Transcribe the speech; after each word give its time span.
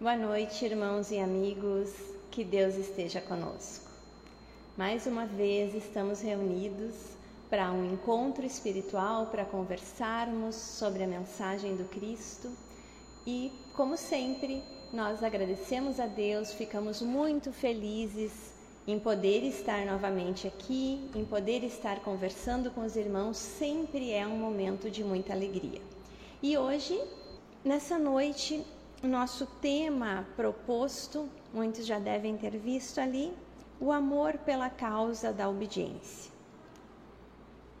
Boa 0.00 0.16
noite, 0.16 0.64
irmãos 0.64 1.10
e 1.10 1.18
amigos, 1.18 1.90
que 2.30 2.42
Deus 2.42 2.74
esteja 2.74 3.20
conosco. 3.20 3.84
Mais 4.74 5.04
uma 5.04 5.26
vez 5.26 5.74
estamos 5.74 6.22
reunidos 6.22 6.94
para 7.50 7.70
um 7.70 7.92
encontro 7.92 8.46
espiritual, 8.46 9.26
para 9.26 9.44
conversarmos 9.44 10.54
sobre 10.54 11.04
a 11.04 11.06
mensagem 11.06 11.76
do 11.76 11.84
Cristo 11.84 12.50
e, 13.26 13.52
como 13.74 13.94
sempre, 13.98 14.62
nós 14.90 15.22
agradecemos 15.22 16.00
a 16.00 16.06
Deus, 16.06 16.50
ficamos 16.50 17.02
muito 17.02 17.52
felizes 17.52 18.54
em 18.86 18.98
poder 18.98 19.44
estar 19.44 19.84
novamente 19.84 20.46
aqui, 20.46 21.10
em 21.14 21.26
poder 21.26 21.62
estar 21.62 22.00
conversando 22.00 22.70
com 22.70 22.86
os 22.86 22.96
irmãos, 22.96 23.36
sempre 23.36 24.12
é 24.12 24.26
um 24.26 24.38
momento 24.38 24.90
de 24.90 25.04
muita 25.04 25.34
alegria. 25.34 25.82
E 26.42 26.56
hoje, 26.56 26.98
nessa 27.62 27.98
noite, 27.98 28.64
o 29.02 29.08
nosso 29.08 29.46
tema 29.46 30.26
proposto, 30.36 31.28
muitos 31.54 31.86
já 31.86 31.98
devem 31.98 32.36
ter 32.36 32.56
visto 32.58 32.98
ali, 32.98 33.32
o 33.80 33.90
amor 33.90 34.36
pela 34.38 34.68
causa 34.68 35.32
da 35.32 35.48
obediência. 35.48 36.30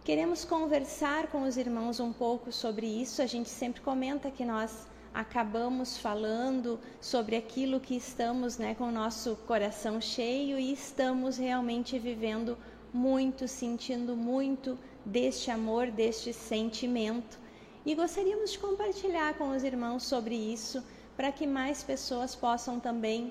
Queremos 0.02 0.46
conversar 0.46 1.26
com 1.26 1.42
os 1.42 1.58
irmãos 1.58 2.00
um 2.00 2.10
pouco 2.10 2.50
sobre 2.50 2.86
isso. 2.86 3.20
A 3.20 3.26
gente 3.26 3.50
sempre 3.50 3.82
comenta 3.82 4.30
que 4.30 4.46
nós 4.46 4.88
acabamos 5.12 5.98
falando 5.98 6.80
sobre 7.02 7.36
aquilo 7.36 7.80
que 7.80 7.96
estamos 7.96 8.56
né, 8.56 8.74
com 8.74 8.84
o 8.84 8.92
nosso 8.92 9.36
coração 9.46 10.00
cheio 10.00 10.58
e 10.58 10.72
estamos 10.72 11.36
realmente 11.36 11.98
vivendo 11.98 12.56
muito, 12.94 13.46
sentindo 13.46 14.16
muito 14.16 14.78
deste 15.04 15.50
amor, 15.50 15.90
deste 15.90 16.32
sentimento. 16.32 17.38
E 17.84 17.94
gostaríamos 17.94 18.52
de 18.52 18.58
compartilhar 18.58 19.34
com 19.34 19.50
os 19.50 19.62
irmãos 19.62 20.04
sobre 20.04 20.34
isso 20.34 20.82
para 21.20 21.30
que 21.30 21.46
mais 21.46 21.82
pessoas 21.82 22.34
possam 22.34 22.80
também 22.80 23.30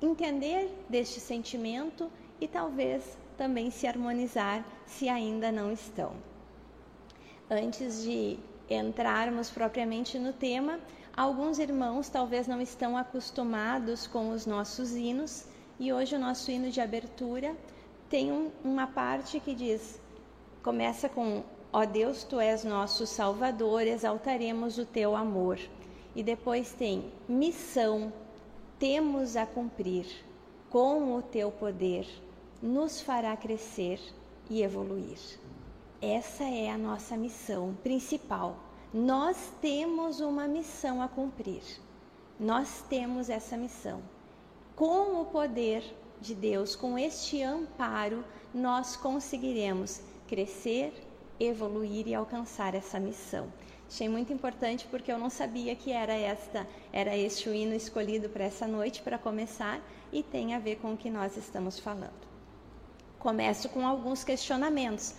entender 0.00 0.74
deste 0.88 1.20
sentimento 1.20 2.10
e 2.40 2.48
talvez 2.48 3.18
também 3.36 3.70
se 3.70 3.86
harmonizar 3.86 4.64
se 4.86 5.06
ainda 5.06 5.52
não 5.52 5.70
estão. 5.70 6.14
Antes 7.50 8.02
de 8.02 8.38
entrarmos 8.70 9.50
propriamente 9.50 10.18
no 10.18 10.32
tema, 10.32 10.80
alguns 11.14 11.58
irmãos 11.58 12.08
talvez 12.08 12.46
não 12.48 12.58
estão 12.58 12.96
acostumados 12.96 14.06
com 14.06 14.30
os 14.30 14.46
nossos 14.46 14.92
hinos 14.96 15.44
e 15.78 15.92
hoje 15.92 16.16
o 16.16 16.18
nosso 16.18 16.50
hino 16.50 16.70
de 16.70 16.80
abertura 16.80 17.54
tem 18.08 18.32
um, 18.32 18.50
uma 18.64 18.86
parte 18.86 19.38
que 19.40 19.54
diz: 19.54 20.00
começa 20.62 21.06
com 21.06 21.44
Ó 21.70 21.84
Deus, 21.84 22.24
tu 22.24 22.40
és 22.40 22.64
nosso 22.64 23.06
Salvador, 23.06 23.82
exaltaremos 23.82 24.78
o 24.78 24.86
teu 24.86 25.14
amor. 25.14 25.58
E 26.14 26.22
depois 26.22 26.72
tem 26.72 27.12
missão, 27.28 28.12
temos 28.78 29.36
a 29.36 29.44
cumprir, 29.44 30.06
com 30.70 31.16
o 31.16 31.22
teu 31.22 31.50
poder, 31.50 32.06
nos 32.62 33.00
fará 33.00 33.36
crescer 33.36 34.00
e 34.48 34.62
evoluir. 34.62 35.18
Essa 36.00 36.44
é 36.44 36.70
a 36.70 36.78
nossa 36.78 37.16
missão 37.16 37.76
principal. 37.82 38.56
Nós 38.92 39.52
temos 39.60 40.20
uma 40.20 40.46
missão 40.46 41.02
a 41.02 41.08
cumprir. 41.08 41.62
Nós 42.38 42.84
temos 42.88 43.28
essa 43.28 43.56
missão. 43.56 44.02
Com 44.76 45.20
o 45.20 45.24
poder 45.24 45.82
de 46.20 46.34
Deus, 46.34 46.76
com 46.76 46.98
este 46.98 47.42
amparo, 47.42 48.24
nós 48.52 48.96
conseguiremos 48.96 50.00
crescer, 50.28 50.92
evoluir 51.38 52.06
e 52.06 52.14
alcançar 52.14 52.74
essa 52.74 53.00
missão. 53.00 53.52
Achei 53.88 54.08
muito 54.08 54.32
importante 54.32 54.86
porque 54.90 55.12
eu 55.12 55.18
não 55.18 55.30
sabia 55.30 55.76
que 55.76 55.92
era 55.92 56.14
esta, 56.14 56.66
era 56.92 57.16
este 57.16 57.48
o 57.48 57.54
hino 57.54 57.74
escolhido 57.74 58.28
para 58.28 58.44
essa 58.44 58.66
noite 58.66 59.02
para 59.02 59.18
começar 59.18 59.80
e 60.12 60.22
tem 60.22 60.54
a 60.54 60.58
ver 60.58 60.76
com 60.76 60.94
o 60.94 60.96
que 60.96 61.10
nós 61.10 61.36
estamos 61.36 61.78
falando. 61.78 62.24
Começo 63.18 63.68
com 63.68 63.86
alguns 63.86 64.24
questionamentos. 64.24 65.14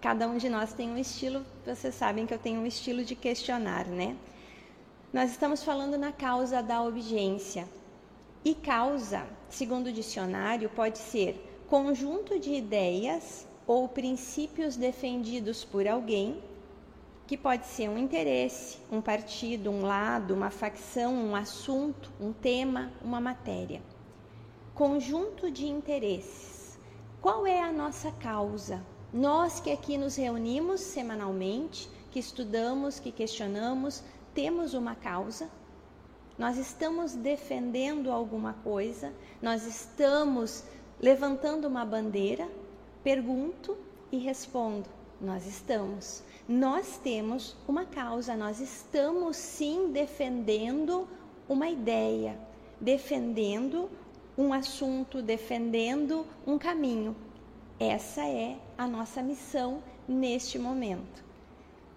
Cada 0.00 0.26
um 0.28 0.38
de 0.38 0.48
nós 0.48 0.72
tem 0.72 0.90
um 0.90 0.96
estilo, 0.96 1.44
vocês 1.64 1.94
sabem 1.94 2.26
que 2.26 2.32
eu 2.32 2.38
tenho 2.38 2.60
um 2.60 2.66
estilo 2.66 3.04
de 3.04 3.14
questionar, 3.14 3.86
né? 3.86 4.16
Nós 5.12 5.30
estamos 5.30 5.62
falando 5.62 5.98
na 5.98 6.12
causa 6.12 6.62
da 6.62 6.82
obediência. 6.82 7.68
E 8.44 8.54
causa, 8.54 9.26
segundo 9.50 9.88
o 9.88 9.92
dicionário, 9.92 10.70
pode 10.70 10.98
ser 10.98 11.64
conjunto 11.68 12.38
de 12.38 12.54
ideias 12.54 13.46
ou 13.66 13.86
princípios 13.86 14.76
defendidos 14.76 15.64
por 15.64 15.86
alguém 15.86 16.42
que 17.30 17.36
pode 17.36 17.64
ser 17.64 17.88
um 17.88 17.96
interesse, 17.96 18.78
um 18.90 19.00
partido, 19.00 19.70
um 19.70 19.82
lado, 19.82 20.34
uma 20.34 20.50
facção, 20.50 21.14
um 21.14 21.36
assunto, 21.36 22.10
um 22.20 22.32
tema, 22.32 22.90
uma 23.00 23.20
matéria. 23.20 23.80
Conjunto 24.74 25.48
de 25.48 25.64
interesses. 25.64 26.76
Qual 27.22 27.46
é 27.46 27.62
a 27.62 27.70
nossa 27.70 28.10
causa? 28.10 28.84
Nós 29.12 29.60
que 29.60 29.70
aqui 29.70 29.96
nos 29.96 30.16
reunimos 30.16 30.80
semanalmente, 30.80 31.88
que 32.10 32.18
estudamos, 32.18 32.98
que 32.98 33.12
questionamos, 33.12 34.02
temos 34.34 34.74
uma 34.74 34.96
causa? 34.96 35.48
Nós 36.36 36.58
estamos 36.58 37.14
defendendo 37.14 38.10
alguma 38.10 38.54
coisa? 38.54 39.12
Nós 39.40 39.64
estamos 39.64 40.64
levantando 41.00 41.68
uma 41.68 41.84
bandeira? 41.84 42.48
Pergunto 43.04 43.78
e 44.10 44.18
respondo: 44.18 44.88
nós 45.20 45.46
estamos 45.46 46.22
nós 46.50 46.98
temos 46.98 47.54
uma 47.68 47.84
causa, 47.84 48.34
nós 48.34 48.58
estamos 48.58 49.36
sim 49.36 49.92
defendendo 49.92 51.06
uma 51.48 51.68
ideia, 51.68 52.36
defendendo 52.80 53.88
um 54.36 54.52
assunto, 54.52 55.22
defendendo 55.22 56.26
um 56.44 56.58
caminho. 56.58 57.14
Essa 57.78 58.26
é 58.26 58.58
a 58.76 58.84
nossa 58.84 59.22
missão 59.22 59.80
neste 60.08 60.58
momento. 60.58 61.22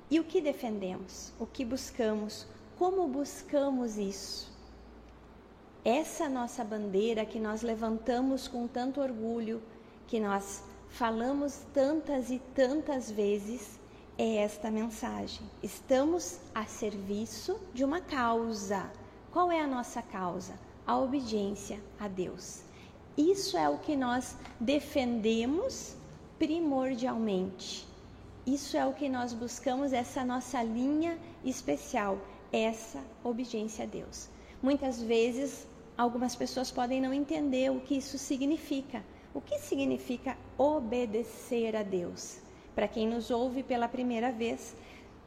E 0.07 0.19
o 0.19 0.23
que 0.23 0.39
defendemos? 0.39 1.33
O 1.39 1.47
que 1.47 1.65
buscamos? 1.65 2.45
Como 2.77 3.07
buscamos 3.07 3.97
isso? 3.97 4.53
Essa 5.83 6.29
nossa 6.29 6.63
bandeira 6.63 7.25
que 7.25 7.39
nós 7.39 7.63
levantamos 7.63 8.47
com 8.47 8.67
tanto 8.67 9.01
orgulho, 9.01 9.63
que 10.05 10.19
nós 10.19 10.63
falamos 10.93 11.61
tantas 11.73 12.29
e 12.29 12.39
tantas 12.53 13.09
vezes, 13.09 13.79
é 14.15 14.35
esta 14.35 14.69
mensagem. 14.69 15.41
Estamos 15.63 16.39
a 16.53 16.65
serviço 16.65 17.59
de 17.73 17.83
uma 17.83 17.99
causa. 17.99 18.91
Qual 19.31 19.51
é 19.51 19.59
a 19.59 19.65
nossa 19.65 20.03
causa? 20.03 20.53
A 20.85 20.95
obediência 20.95 21.79
a 21.99 22.07
Deus. 22.07 22.61
Isso 23.17 23.57
é 23.57 23.67
o 23.67 23.79
que 23.79 23.95
nós 23.95 24.37
defendemos 24.59 25.95
primordialmente. 26.37 27.87
Isso 28.45 28.77
é 28.77 28.85
o 28.85 28.93
que 28.93 29.09
nós 29.09 29.33
buscamos, 29.33 29.93
essa 29.93 30.23
nossa 30.23 30.61
linha 30.61 31.17
especial, 31.43 32.19
essa 32.51 33.01
obediência 33.23 33.85
a 33.85 33.87
Deus. 33.87 34.29
Muitas 34.61 35.01
vezes, 35.01 35.65
algumas 35.97 36.35
pessoas 36.35 36.69
podem 36.69 37.01
não 37.01 37.11
entender 37.11 37.71
o 37.71 37.81
que 37.81 37.97
isso 37.97 38.19
significa. 38.19 39.03
O 39.33 39.41
que 39.41 39.57
significa 39.59 40.37
obedecer 40.57 41.75
a 41.75 41.83
Deus? 41.83 42.43
para 42.75 42.87
quem 42.87 43.07
nos 43.07 43.29
ouve 43.29 43.63
pela 43.63 43.87
primeira 43.87 44.31
vez, 44.31 44.75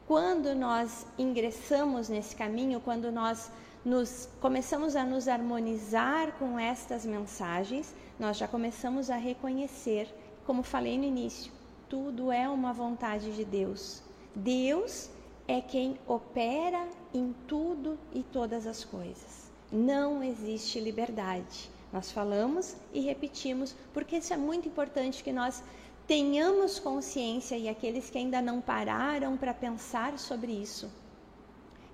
quando 0.06 0.54
nós 0.54 1.06
ingressamos 1.18 2.08
nesse 2.08 2.34
caminho, 2.34 2.80
quando 2.80 3.10
nós 3.10 3.50
nos 3.84 4.28
começamos 4.40 4.96
a 4.96 5.04
nos 5.04 5.28
harmonizar 5.28 6.32
com 6.38 6.58
estas 6.58 7.04
mensagens, 7.04 7.94
nós 8.18 8.36
já 8.36 8.48
começamos 8.48 9.10
a 9.10 9.16
reconhecer, 9.16 10.12
como 10.44 10.62
falei 10.62 10.98
no 10.98 11.04
início, 11.04 11.52
tudo 11.88 12.32
é 12.32 12.48
uma 12.48 12.72
vontade 12.72 13.34
de 13.34 13.44
Deus. 13.44 14.02
Deus 14.34 15.08
é 15.46 15.60
quem 15.60 15.98
opera 16.06 16.88
em 17.14 17.34
tudo 17.46 17.98
e 18.12 18.22
todas 18.22 18.66
as 18.66 18.84
coisas. 18.84 19.50
Não 19.70 20.22
existe 20.22 20.80
liberdade. 20.80 21.70
Nós 21.96 22.12
falamos 22.12 22.76
e 22.92 23.00
repetimos, 23.00 23.74
porque 23.94 24.18
isso 24.18 24.30
é 24.34 24.36
muito 24.36 24.68
importante 24.68 25.24
que 25.24 25.32
nós 25.32 25.62
tenhamos 26.06 26.78
consciência 26.78 27.56
e 27.56 27.70
aqueles 27.70 28.10
que 28.10 28.18
ainda 28.18 28.42
não 28.42 28.60
pararam 28.60 29.34
para 29.34 29.54
pensar 29.54 30.18
sobre 30.18 30.52
isso, 30.52 30.90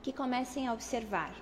que 0.02 0.12
comecem 0.12 0.66
a 0.66 0.72
observar. 0.72 1.32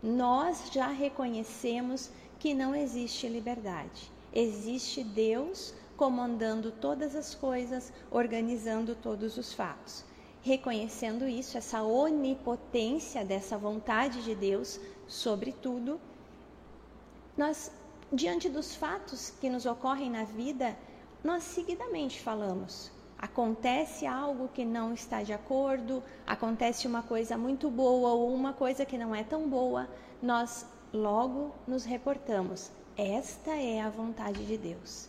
Nós 0.00 0.70
já 0.72 0.86
reconhecemos 0.86 2.08
que 2.38 2.54
não 2.54 2.72
existe 2.72 3.26
liberdade. 3.26 4.12
Existe 4.32 5.02
Deus 5.02 5.74
comandando 5.96 6.70
todas 6.70 7.16
as 7.16 7.34
coisas, 7.34 7.92
organizando 8.12 8.94
todos 8.94 9.36
os 9.36 9.52
fatos. 9.52 10.04
Reconhecendo 10.40 11.26
isso, 11.26 11.58
essa 11.58 11.82
onipotência 11.82 13.24
dessa 13.24 13.58
vontade 13.58 14.22
de 14.22 14.36
Deus 14.36 14.78
sobre 15.08 15.50
tudo, 15.50 16.00
nós, 17.36 17.72
diante 18.14 18.48
dos 18.48 18.74
fatos 18.74 19.30
que 19.40 19.50
nos 19.50 19.66
ocorrem 19.66 20.10
na 20.10 20.24
vida, 20.24 20.76
nós 21.22 21.42
seguidamente 21.42 22.20
falamos. 22.20 22.92
Acontece 23.18 24.06
algo 24.06 24.48
que 24.48 24.64
não 24.64 24.92
está 24.92 25.22
de 25.22 25.32
acordo, 25.32 26.02
acontece 26.26 26.86
uma 26.86 27.02
coisa 27.02 27.38
muito 27.38 27.70
boa 27.70 28.10
ou 28.12 28.34
uma 28.34 28.52
coisa 28.52 28.84
que 28.84 28.98
não 28.98 29.14
é 29.14 29.24
tão 29.24 29.48
boa, 29.48 29.88
nós 30.22 30.66
logo 30.92 31.54
nos 31.66 31.84
reportamos: 31.84 32.70
esta 32.96 33.52
é 33.52 33.80
a 33.80 33.88
vontade 33.88 34.44
de 34.44 34.58
Deus. 34.58 35.08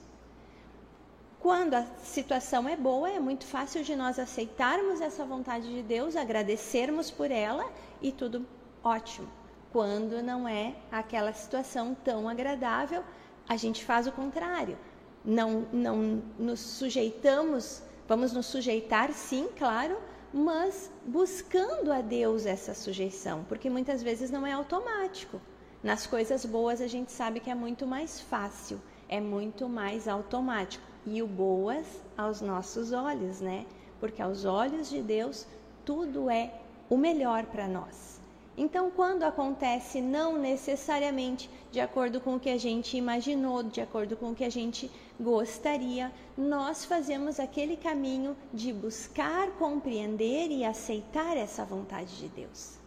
Quando 1.39 1.75
a 1.75 1.85
situação 2.03 2.67
é 2.67 2.75
boa, 2.75 3.09
é 3.09 3.19
muito 3.19 3.45
fácil 3.45 3.83
de 3.83 3.95
nós 3.95 4.17
aceitarmos 4.17 4.99
essa 4.99 5.25
vontade 5.25 5.69
de 5.69 5.83
Deus, 5.83 6.15
agradecermos 6.15 7.11
por 7.11 7.29
ela 7.29 7.71
e 8.01 8.11
tudo 8.11 8.45
ótimo. 8.83 9.27
Quando 9.75 10.23
não 10.23 10.47
é 10.47 10.73
aquela 10.89 11.33
situação 11.33 11.93
tão 12.01 12.29
agradável, 12.29 13.03
a 13.45 13.57
gente 13.57 13.83
faz 13.83 14.07
o 14.07 14.11
contrário. 14.13 14.77
Não, 15.25 15.67
não 15.73 16.23
nos 16.39 16.61
sujeitamos, 16.61 17.83
vamos 18.07 18.31
nos 18.31 18.45
sujeitar, 18.45 19.11
sim, 19.11 19.49
claro, 19.57 19.97
mas 20.33 20.89
buscando 21.05 21.91
a 21.91 21.99
Deus 21.99 22.45
essa 22.45 22.73
sujeição, 22.73 23.43
porque 23.49 23.69
muitas 23.69 24.01
vezes 24.01 24.31
não 24.31 24.47
é 24.47 24.53
automático. 24.53 25.41
Nas 25.83 26.07
coisas 26.07 26.45
boas 26.45 26.79
a 26.79 26.87
gente 26.87 27.11
sabe 27.11 27.41
que 27.41 27.49
é 27.49 27.55
muito 27.55 27.85
mais 27.85 28.21
fácil, 28.21 28.81
é 29.09 29.19
muito 29.19 29.67
mais 29.67 30.07
automático. 30.07 30.85
E 31.05 31.21
o 31.21 31.27
boas 31.27 31.85
aos 32.17 32.39
nossos 32.39 32.93
olhos, 32.93 33.41
né? 33.41 33.65
Porque 33.99 34.21
aos 34.21 34.45
olhos 34.45 34.89
de 34.89 35.01
Deus 35.01 35.45
tudo 35.83 36.29
é 36.29 36.61
o 36.89 36.95
melhor 36.95 37.43
para 37.47 37.67
nós. 37.67 38.23
Então, 38.57 38.89
quando 38.89 39.23
acontece 39.23 39.99
não 39.99 40.37
necessariamente 40.37 41.49
de 41.71 41.81
acordo 41.81 42.21
com 42.21 42.35
o 42.35 42.39
que 42.39 42.49
a 42.49 42.57
gente 42.57 42.95
imaginou, 42.95 43.61
de 43.61 43.81
acordo 43.81 44.15
com 44.15 44.31
o 44.31 44.35
que 44.35 44.45
a 44.45 44.49
gente 44.49 44.89
gostaria, 45.19 46.09
nós 46.37 46.85
fazemos 46.85 47.37
aquele 47.37 47.75
caminho 47.75 48.35
de 48.53 48.71
buscar 48.71 49.51
compreender 49.57 50.49
e 50.51 50.63
aceitar 50.63 51.35
essa 51.35 51.65
vontade 51.65 52.15
de 52.17 52.29
Deus. 52.29 52.77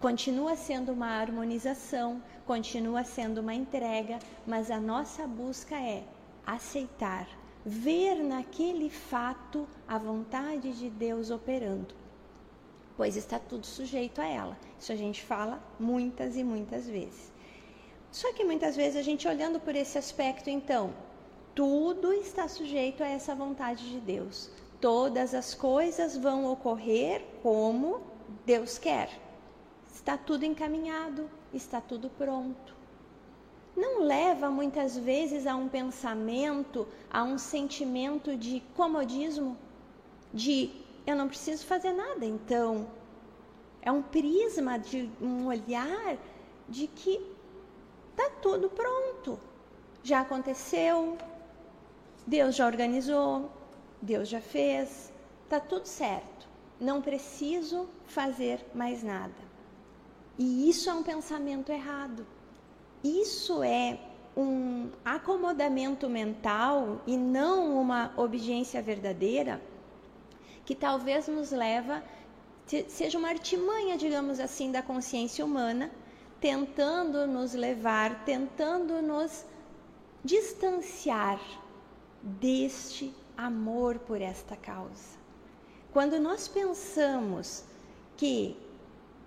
Continua 0.00 0.56
sendo 0.56 0.90
uma 0.92 1.06
harmonização, 1.06 2.20
continua 2.44 3.04
sendo 3.04 3.40
uma 3.40 3.54
entrega, 3.54 4.18
mas 4.44 4.72
a 4.72 4.80
nossa 4.80 5.24
busca 5.24 5.76
é 5.76 6.02
aceitar, 6.44 7.28
ver 7.64 8.16
naquele 8.16 8.90
fato 8.90 9.68
a 9.86 9.96
vontade 9.98 10.72
de 10.72 10.90
Deus 10.90 11.30
operando 11.30 12.03
pois 12.96 13.16
está 13.16 13.38
tudo 13.38 13.66
sujeito 13.66 14.20
a 14.20 14.26
ela. 14.26 14.58
Isso 14.78 14.92
a 14.92 14.96
gente 14.96 15.22
fala 15.22 15.62
muitas 15.78 16.36
e 16.36 16.44
muitas 16.44 16.86
vezes. 16.86 17.32
Só 18.10 18.32
que 18.32 18.44
muitas 18.44 18.76
vezes 18.76 18.96
a 18.96 19.02
gente 19.02 19.26
olhando 19.26 19.58
por 19.58 19.74
esse 19.74 19.98
aspecto, 19.98 20.48
então, 20.48 20.94
tudo 21.54 22.12
está 22.12 22.46
sujeito 22.46 23.02
a 23.02 23.08
essa 23.08 23.34
vontade 23.34 23.90
de 23.90 23.98
Deus. 23.98 24.50
Todas 24.80 25.34
as 25.34 25.54
coisas 25.54 26.16
vão 26.16 26.50
ocorrer 26.50 27.24
como 27.42 28.02
Deus 28.46 28.78
quer. 28.78 29.10
Está 29.92 30.16
tudo 30.16 30.44
encaminhado, 30.44 31.28
está 31.52 31.80
tudo 31.80 32.08
pronto. 32.10 32.74
Não 33.76 34.02
leva 34.02 34.50
muitas 34.50 34.96
vezes 34.96 35.46
a 35.46 35.56
um 35.56 35.68
pensamento, 35.68 36.86
a 37.10 37.24
um 37.24 37.38
sentimento 37.38 38.36
de 38.36 38.62
comodismo, 38.76 39.56
de 40.32 40.70
eu 41.06 41.14
não 41.14 41.28
preciso 41.28 41.66
fazer 41.66 41.92
nada. 41.92 42.24
Então, 42.24 42.86
é 43.82 43.92
um 43.92 44.02
prisma 44.02 44.78
de 44.78 45.10
um 45.20 45.46
olhar 45.46 46.16
de 46.68 46.86
que 46.86 47.20
tá 48.16 48.30
tudo 48.40 48.70
pronto. 48.70 49.38
Já 50.02 50.20
aconteceu, 50.20 51.18
Deus 52.26 52.54
já 52.54 52.66
organizou, 52.66 53.50
Deus 54.00 54.28
já 54.28 54.40
fez, 54.40 55.12
tá 55.48 55.60
tudo 55.60 55.86
certo. 55.86 56.48
Não 56.80 57.00
preciso 57.00 57.88
fazer 58.06 58.64
mais 58.74 59.02
nada. 59.02 59.44
E 60.38 60.68
isso 60.68 60.90
é 60.90 60.94
um 60.94 61.02
pensamento 61.02 61.70
errado. 61.70 62.26
Isso 63.02 63.62
é 63.62 63.98
um 64.36 64.90
acomodamento 65.04 66.08
mental 66.08 67.00
e 67.06 67.16
não 67.16 67.80
uma 67.80 68.12
obediência 68.16 68.82
verdadeira 68.82 69.60
que 70.64 70.74
talvez 70.74 71.28
nos 71.28 71.50
leva, 71.50 72.02
seja 72.88 73.18
uma 73.18 73.28
artimanha, 73.28 73.96
digamos 73.96 74.40
assim, 74.40 74.72
da 74.72 74.82
consciência 74.82 75.44
humana, 75.44 75.90
tentando 76.40 77.26
nos 77.26 77.54
levar, 77.54 78.24
tentando 78.24 79.02
nos 79.02 79.44
distanciar 80.24 81.40
deste 82.22 83.14
amor 83.36 83.98
por 83.98 84.20
esta 84.20 84.56
causa. 84.56 85.18
Quando 85.92 86.18
nós 86.18 86.48
pensamos 86.48 87.64
que 88.16 88.56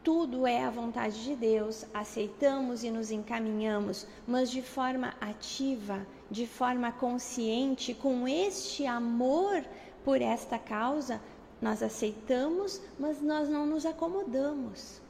tudo 0.04 0.48
é 0.48 0.63
a 0.63 0.69
vontade 0.69 1.24
de 1.24 1.36
Deus, 1.36 1.86
aceitamos 1.94 2.83
e 2.83 2.90
nos 2.90 3.12
encaminhamos, 3.12 4.07
mas 4.25 4.50
de 4.50 4.62
forma 4.62 5.13
ativa, 5.19 6.06
de 6.31 6.48
forma 6.48 6.92
consciente, 6.92 7.94
com 7.94 8.28
este 8.28 8.86
amor 8.86 9.63
por 10.07 10.21
esta 10.21 10.57
causa, 10.57 11.19
nós 11.62 11.83
aceitamos, 11.83 12.81
mas 12.98 13.21
nós 13.21 13.50
não 13.50 13.65
nos 13.65 13.86
acomodamos. 13.86 15.01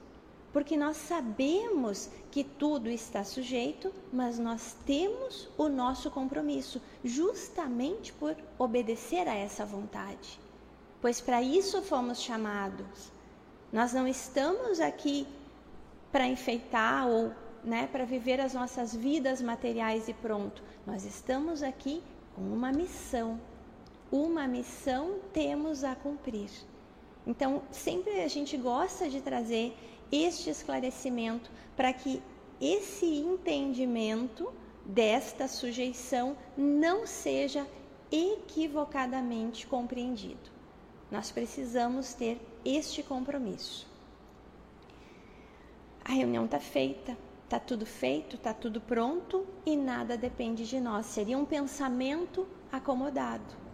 Porque 0.52 0.76
nós 0.76 0.98
sabemos 0.98 2.10
que 2.32 2.44
tudo 2.44 2.90
está 2.90 3.24
sujeito, 3.24 3.94
mas 4.12 4.40
nós 4.40 4.76
temos 4.88 5.48
o 5.56 5.70
nosso 5.70 6.10
compromisso, 6.10 6.82
justamente 7.04 8.12
por 8.12 8.36
obedecer 8.58 9.28
a 9.28 9.36
essa 9.36 9.64
vontade. 9.64 10.40
Pois 11.00 11.22
para 11.22 11.44
isso 11.44 11.80
fomos 11.84 12.20
chamados. 12.20 13.12
Nós 13.72 13.94
não 13.94 14.08
estamos 14.08 14.80
aqui 14.80 15.28
para 16.12 16.26
enfeitar 16.26 17.08
ou 17.08 17.32
né, 17.64 17.88
para 17.92 18.04
viver 18.04 18.42
as 18.42 18.56
nossas 18.56 18.96
vidas 18.96 19.44
materiais 19.44 20.08
e 20.08 20.14
pronto. 20.16 20.64
Nós 20.88 21.06
estamos 21.06 21.62
aqui 21.62 22.02
com 22.34 22.42
uma 22.42 22.72
missão 22.72 23.40
uma 24.12 24.48
missão 24.48 25.20
temos 25.34 25.84
a 25.84 25.96
cumprir. 25.96 26.50
Então, 27.26 27.62
sempre 27.72 28.22
a 28.22 28.28
gente 28.28 28.56
gosta 28.56 29.10
de 29.10 29.22
trazer 29.22 29.76
este 30.12 30.50
esclarecimento 30.50 31.52
para 31.76 31.92
que 31.92 32.22
esse 32.60 33.06
entendimento 33.06 34.52
desta 34.86 35.48
sujeição 35.48 36.38
não 36.58 37.06
seja 37.06 37.68
equivocadamente 38.12 39.68
compreendido. 39.68 40.50
Nós 41.12 41.32
precisamos 41.32 42.14
ter 42.14 42.40
este 42.64 43.04
compromisso. 43.04 43.88
A 46.04 46.14
reunião 46.14 46.46
está 46.46 46.60
feita, 46.60 47.18
está 47.44 47.60
tudo 47.60 47.86
feito, 47.86 48.38
está 48.38 48.54
tudo 48.54 48.80
pronto 48.80 49.46
e 49.66 49.76
nada 49.76 50.16
depende 50.16 50.66
de 50.66 50.80
nós. 50.80 51.06
Seria 51.08 51.38
um 51.38 51.46
pensamento 51.46 52.48
acomodado. 52.72 53.67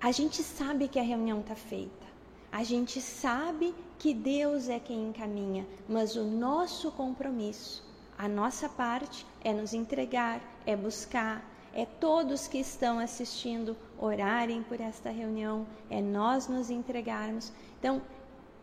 A 0.00 0.12
gente 0.12 0.44
sabe 0.44 0.86
que 0.86 0.98
a 0.98 1.02
reunião 1.02 1.40
está 1.40 1.56
feita, 1.56 2.06
a 2.52 2.62
gente 2.62 3.00
sabe 3.00 3.74
que 3.98 4.14
Deus 4.14 4.68
é 4.68 4.78
quem 4.78 5.08
encaminha, 5.08 5.66
mas 5.88 6.14
o 6.14 6.22
nosso 6.22 6.92
compromisso, 6.92 7.84
a 8.16 8.28
nossa 8.28 8.68
parte 8.68 9.26
é 9.42 9.52
nos 9.52 9.74
entregar, 9.74 10.40
é 10.64 10.76
buscar, 10.76 11.44
é 11.74 11.84
todos 11.84 12.46
que 12.46 12.58
estão 12.58 13.00
assistindo 13.00 13.76
orarem 13.98 14.62
por 14.62 14.80
esta 14.80 15.10
reunião, 15.10 15.66
é 15.90 16.00
nós 16.00 16.46
nos 16.46 16.70
entregarmos. 16.70 17.52
Então, 17.80 18.00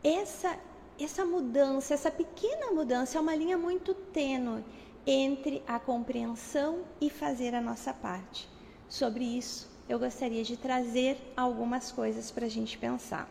essa 0.02 0.58
essa 0.98 1.26
mudança, 1.26 1.94
essa 1.94 2.10
pequena 2.10 2.72
mudança 2.72 3.18
é 3.18 3.22
uma 3.22 3.36
linha 3.36 3.58
muito 3.58 3.94
tênue 3.94 4.64
entre 5.06 5.62
a 5.68 5.78
compreensão 5.78 6.86
e 7.02 7.10
fazer 7.10 7.54
a 7.54 7.60
nossa 7.60 7.94
parte. 7.94 8.48
Sobre 8.88 9.26
isso, 9.26 9.75
eu 9.88 10.00
gostaria 10.00 10.44
de 10.44 10.58
trazer 10.58 11.18
algumas 11.38 11.92
coisas 11.92 12.32
para 12.32 12.46
a 12.46 12.50
gente 12.50 12.78
pensar. 12.78 13.30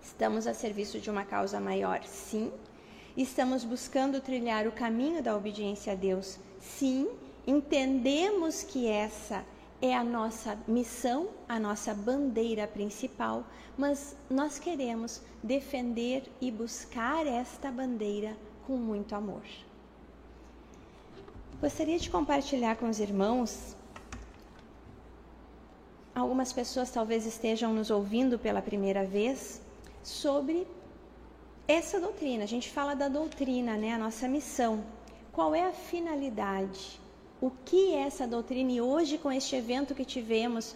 Estamos 0.00 0.46
a 0.46 0.54
serviço 0.54 1.00
de 1.00 1.10
uma 1.10 1.24
causa 1.24 1.58
maior? 1.60 2.02
Sim. 2.04 2.52
Estamos 3.16 3.64
buscando 3.64 4.20
trilhar 4.20 4.66
o 4.66 4.72
caminho 4.72 5.22
da 5.22 5.36
obediência 5.36 5.92
a 5.92 5.96
Deus? 5.96 6.38
Sim. 6.60 7.08
Entendemos 7.46 8.62
que 8.62 8.86
essa 8.86 9.44
é 9.82 9.94
a 9.94 10.04
nossa 10.04 10.56
missão, 10.66 11.28
a 11.48 11.58
nossa 11.58 11.94
bandeira 11.94 12.66
principal, 12.66 13.44
mas 13.76 14.16
nós 14.30 14.58
queremos 14.58 15.20
defender 15.42 16.24
e 16.40 16.50
buscar 16.50 17.26
esta 17.26 17.70
bandeira 17.70 18.36
com 18.66 18.76
muito 18.76 19.14
amor. 19.14 19.42
Gostaria 21.60 21.98
de 21.98 22.10
compartilhar 22.10 22.76
com 22.76 22.88
os 22.88 23.00
irmãos 23.00 23.76
algumas 26.20 26.52
pessoas 26.52 26.90
talvez 26.90 27.26
estejam 27.26 27.72
nos 27.72 27.90
ouvindo 27.90 28.38
pela 28.38 28.62
primeira 28.62 29.04
vez 29.04 29.60
sobre 30.02 30.66
essa 31.66 32.00
doutrina. 32.00 32.44
A 32.44 32.46
gente 32.46 32.70
fala 32.70 32.94
da 32.94 33.08
doutrina, 33.08 33.76
né? 33.76 33.92
A 33.92 33.98
nossa 33.98 34.26
missão. 34.28 34.84
Qual 35.32 35.54
é 35.54 35.64
a 35.64 35.72
finalidade? 35.72 37.00
O 37.40 37.50
que 37.64 37.94
é 37.94 38.00
essa 38.00 38.26
doutrina? 38.26 38.72
E 38.72 38.80
hoje, 38.80 39.18
com 39.18 39.30
este 39.30 39.54
evento 39.54 39.94
que 39.94 40.04
tivemos, 40.04 40.74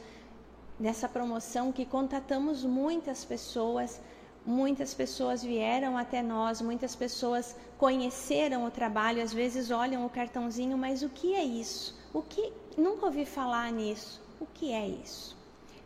nessa 0.79 1.09
promoção, 1.09 1.73
que 1.73 1.85
contatamos 1.85 2.65
muitas 2.65 3.25
pessoas, 3.25 4.01
Muitas 4.45 4.93
pessoas 4.93 5.41
vieram 5.43 5.97
até 5.97 6.21
nós, 6.21 6.61
muitas 6.61 6.97
pessoas 6.97 7.55
conheceram 7.79 8.65
o 8.65 8.71
trabalho, 8.73 9.23
às 9.23 9.33
vezes 9.33 9.71
olham 9.71 10.05
o 10.05 10.11
cartãozinho, 10.11 10.77
mas 10.77 11.05
o 11.05 11.09
que 11.09 11.35
é 11.35 11.45
isso? 11.45 11.97
O 12.13 12.23
que 12.23 12.53
nunca 12.77 13.07
ouvi 13.07 13.25
falar 13.25 13.71
nisso? 13.71 14.21
O 14.43 14.47
que 14.55 14.73
é 14.73 14.89
isso? 14.89 15.37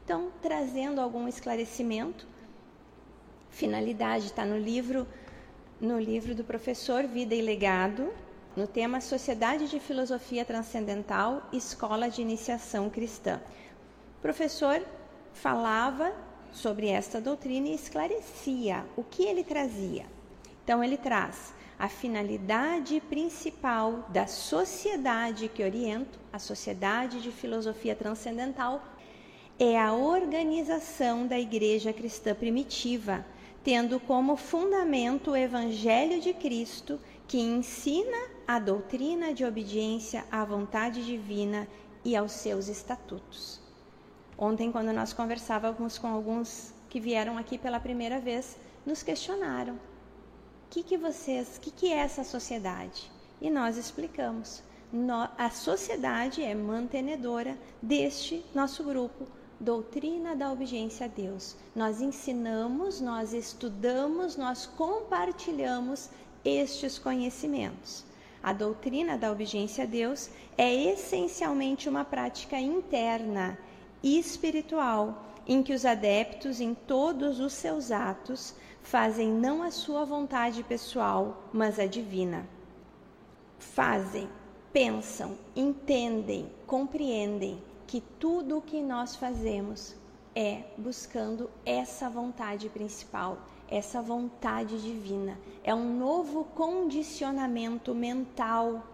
Então, 0.03 0.33
trazendo 0.41 0.99
algum 0.99 1.29
esclarecimento, 1.29 2.27
finalidade 3.51 4.25
está 4.25 4.47
no 4.47 4.57
livro 4.57 5.07
no 5.79 6.01
livro 6.01 6.35
do 6.35 6.43
professor 6.43 7.07
Vida 7.07 7.35
e 7.35 7.43
Legado, 7.43 8.11
no 8.57 8.67
tema 8.67 9.03
Sociedade 9.03 9.69
de 9.69 9.79
Filosofia 9.79 10.43
Transcendental, 10.43 11.47
Escola 11.53 12.09
de 12.09 12.23
Iniciação 12.23 12.89
Cristã. 12.89 13.43
O 14.19 14.23
professor 14.23 14.83
falava 15.35 16.15
sobre 16.51 16.89
esta 16.89 17.21
doutrina 17.21 17.69
e 17.69 17.75
esclarecia 17.75 18.87
o 18.97 19.05
que 19.05 19.23
ele 19.23 19.45
trazia. 19.45 20.07
Então, 20.65 20.83
ele 20.83 20.97
traz 20.97 21.53
a 21.79 21.89
finalidade 21.89 23.01
principal 23.01 24.07
da 24.09 24.27
sociedade 24.27 25.49
que 25.49 25.63
oriento, 25.63 26.19
a 26.33 26.39
Sociedade 26.39 27.21
de 27.21 27.31
Filosofia 27.31 27.95
Transcendental, 27.95 28.83
é 29.59 29.79
a 29.79 29.93
organização 29.93 31.27
da 31.27 31.39
Igreja 31.39 31.93
Cristã 31.93 32.35
Primitiva, 32.35 33.25
tendo 33.63 33.99
como 34.01 34.37
fundamento 34.37 35.33
o 35.33 35.37
Evangelho 35.37 36.21
de 36.21 36.33
Cristo, 36.33 37.01
que 37.27 37.39
ensina 37.39 38.29
a 38.47 38.59
doutrina 38.59 39.35
de 39.35 39.45
obediência 39.45 40.25
à 40.31 40.45
vontade 40.45 41.05
divina 41.05 41.67
e 42.05 42.15
aos 42.15 42.33
seus 42.33 42.69
estatutos. 42.69 43.61
Ontem, 44.39 44.71
quando 44.71 44.93
nós 44.93 45.13
conversávamos 45.13 45.99
com 45.99 46.07
alguns 46.07 46.73
que 46.89 47.01
vieram 47.01 47.37
aqui 47.37 47.59
pela 47.59 47.81
primeira 47.81 48.21
vez, 48.21 48.57
nos 48.85 49.03
questionaram: 49.03 49.79
que, 50.77 50.83
que 50.83 50.99
vocês, 50.99 51.57
o 51.57 51.61
que, 51.61 51.71
que 51.71 51.93
é 51.93 51.97
essa 51.97 52.23
sociedade? 52.23 53.11
E 53.41 53.49
nós 53.49 53.79
explicamos. 53.79 54.63
a 55.39 55.49
sociedade 55.49 56.43
é 56.43 56.55
mantenedora 56.55 57.57
deste 57.81 58.45
nosso 58.55 58.85
grupo, 58.85 59.27
doutrina 59.59 60.37
da 60.37 60.53
obediência 60.53 61.07
a 61.07 61.09
Deus. 61.09 61.57
Nós 61.75 62.03
ensinamos, 62.03 63.01
nós 63.01 63.33
estudamos, 63.33 64.37
nós 64.37 64.67
compartilhamos 64.67 66.11
estes 66.45 66.99
conhecimentos. 66.99 68.05
A 68.43 68.53
doutrina 68.53 69.17
da 69.17 69.33
obediência 69.33 69.85
a 69.85 69.87
Deus 69.87 70.29
é 70.59 70.73
essencialmente 70.93 71.89
uma 71.89 72.05
prática 72.05 72.61
interna 72.61 73.59
e 74.03 74.19
espiritual, 74.19 75.25
em 75.47 75.63
que 75.63 75.73
os 75.73 75.87
adeptos, 75.87 76.61
em 76.61 76.75
todos 76.75 77.41
os 77.41 77.55
seus 77.55 77.91
atos, 77.91 78.55
fazem 78.87 79.33
não 79.33 79.65
a 79.65 79.71
sua 79.73 80.05
vontade 80.05 80.63
pessoal, 80.63 81.43
mas 81.53 81.77
a 81.81 81.87
divina. 81.87 82.47
Fazem, 83.59 84.29
pensam, 84.73 85.37
entendem, 85.57 86.49
compreendem 86.69 87.61
que 87.85 88.01
tudo 88.01 88.59
o 88.59 88.63
que 88.63 88.81
nós 88.81 89.17
fazemos 89.17 89.97
é 90.37 90.63
buscando 90.79 91.51
essa 91.65 92.09
vontade 92.09 92.69
principal, 92.69 93.39
essa 93.69 94.01
vontade 94.01 94.81
divina. 94.81 95.37
É 95.65 95.75
um 95.75 95.99
novo 95.99 96.45
condicionamento 96.45 97.93
mental. 97.93 98.87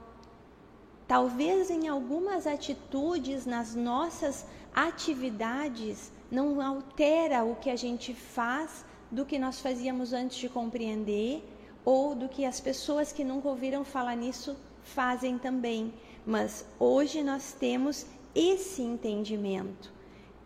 Talvez 1.06 1.70
em 1.70 1.86
algumas 1.86 2.46
atitudes, 2.46 3.44
nas 3.44 3.74
nossas 3.74 4.46
atividades 4.74 6.10
não 6.30 6.62
altera 6.62 7.44
o 7.44 7.56
que 7.56 7.68
a 7.68 7.76
gente 7.76 8.14
faz 8.14 8.86
do 9.12 9.26
que 9.26 9.38
nós 9.38 9.60
fazíamos 9.60 10.14
antes 10.14 10.38
de 10.38 10.48
compreender 10.48 11.44
ou 11.84 12.14
do 12.14 12.30
que 12.30 12.46
as 12.46 12.58
pessoas 12.58 13.12
que 13.12 13.22
nunca 13.22 13.48
ouviram 13.48 13.84
falar 13.84 14.16
nisso 14.16 14.56
fazem 14.82 15.36
também. 15.36 15.92
Mas 16.24 16.64
hoje 16.80 17.22
nós 17.22 17.52
temos 17.52 18.06
esse 18.34 18.80
entendimento 18.80 19.92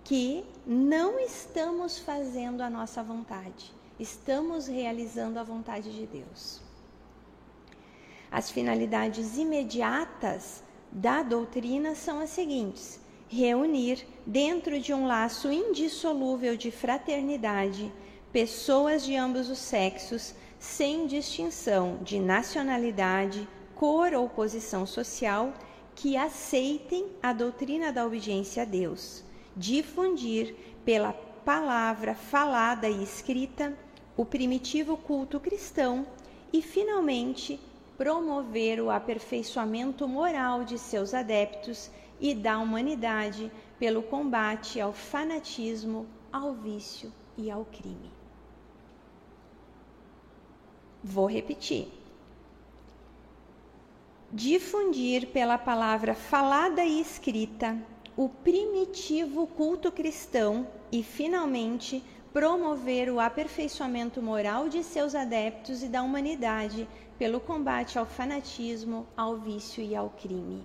que 0.02 0.44
não 0.66 1.20
estamos 1.20 1.98
fazendo 1.98 2.60
a 2.60 2.68
nossa 2.68 3.02
vontade, 3.02 3.72
estamos 4.00 4.66
realizando 4.66 5.38
a 5.38 5.44
vontade 5.44 5.92
de 5.94 6.06
Deus. 6.06 6.60
As 8.30 8.50
finalidades 8.50 9.36
imediatas 9.36 10.62
da 10.90 11.22
doutrina 11.22 11.94
são 11.94 12.18
as 12.18 12.30
seguintes: 12.30 13.00
reunir 13.28 14.04
dentro 14.26 14.80
de 14.80 14.92
um 14.92 15.06
laço 15.06 15.52
indissolúvel 15.52 16.56
de 16.56 16.70
fraternidade 16.70 17.92
pessoas 18.36 19.02
de 19.02 19.16
ambos 19.16 19.48
os 19.48 19.56
sexos, 19.56 20.34
sem 20.58 21.06
distinção 21.06 21.98
de 22.02 22.20
nacionalidade, 22.20 23.48
cor 23.74 24.12
ou 24.12 24.28
posição 24.28 24.84
social, 24.84 25.54
que 25.94 26.18
aceitem 26.18 27.06
a 27.22 27.32
doutrina 27.32 27.90
da 27.90 28.04
obediência 28.04 28.62
a 28.62 28.66
Deus, 28.66 29.24
difundir 29.56 30.54
pela 30.84 31.14
palavra 31.46 32.14
falada 32.14 32.86
e 32.86 33.02
escrita 33.02 33.72
o 34.14 34.22
primitivo 34.22 34.98
culto 34.98 35.40
cristão 35.40 36.06
e, 36.52 36.60
finalmente, 36.60 37.58
promover 37.96 38.82
o 38.82 38.90
aperfeiçoamento 38.90 40.06
moral 40.06 40.62
de 40.62 40.78
seus 40.78 41.14
adeptos 41.14 41.90
e 42.20 42.34
da 42.34 42.58
humanidade 42.58 43.50
pelo 43.78 44.02
combate 44.02 44.78
ao 44.78 44.92
fanatismo, 44.92 46.06
ao 46.30 46.52
vício 46.52 47.10
e 47.38 47.50
ao 47.50 47.64
crime. 47.64 48.15
Vou 51.08 51.26
repetir. 51.26 51.86
Difundir 54.32 55.28
pela 55.28 55.56
palavra 55.56 56.14
falada 56.14 56.84
e 56.84 57.00
escrita 57.00 57.78
o 58.16 58.28
primitivo 58.28 59.46
culto 59.46 59.92
cristão 59.92 60.66
e, 60.90 61.04
finalmente, 61.04 62.02
promover 62.32 63.08
o 63.08 63.20
aperfeiçoamento 63.20 64.20
moral 64.20 64.68
de 64.68 64.82
seus 64.82 65.14
adeptos 65.14 65.84
e 65.84 65.86
da 65.86 66.02
humanidade 66.02 66.88
pelo 67.16 67.38
combate 67.38 68.00
ao 68.00 68.04
fanatismo, 68.04 69.06
ao 69.16 69.36
vício 69.36 69.80
e 69.80 69.94
ao 69.94 70.10
crime 70.10 70.64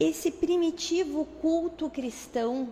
esse 0.00 0.30
primitivo 0.30 1.26
culto 1.42 1.90
cristão 1.90 2.70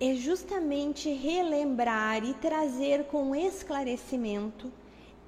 é 0.00 0.14
justamente 0.14 1.12
relembrar 1.12 2.24
e 2.24 2.34
trazer 2.34 3.04
com 3.04 3.34
esclarecimento 3.34 4.70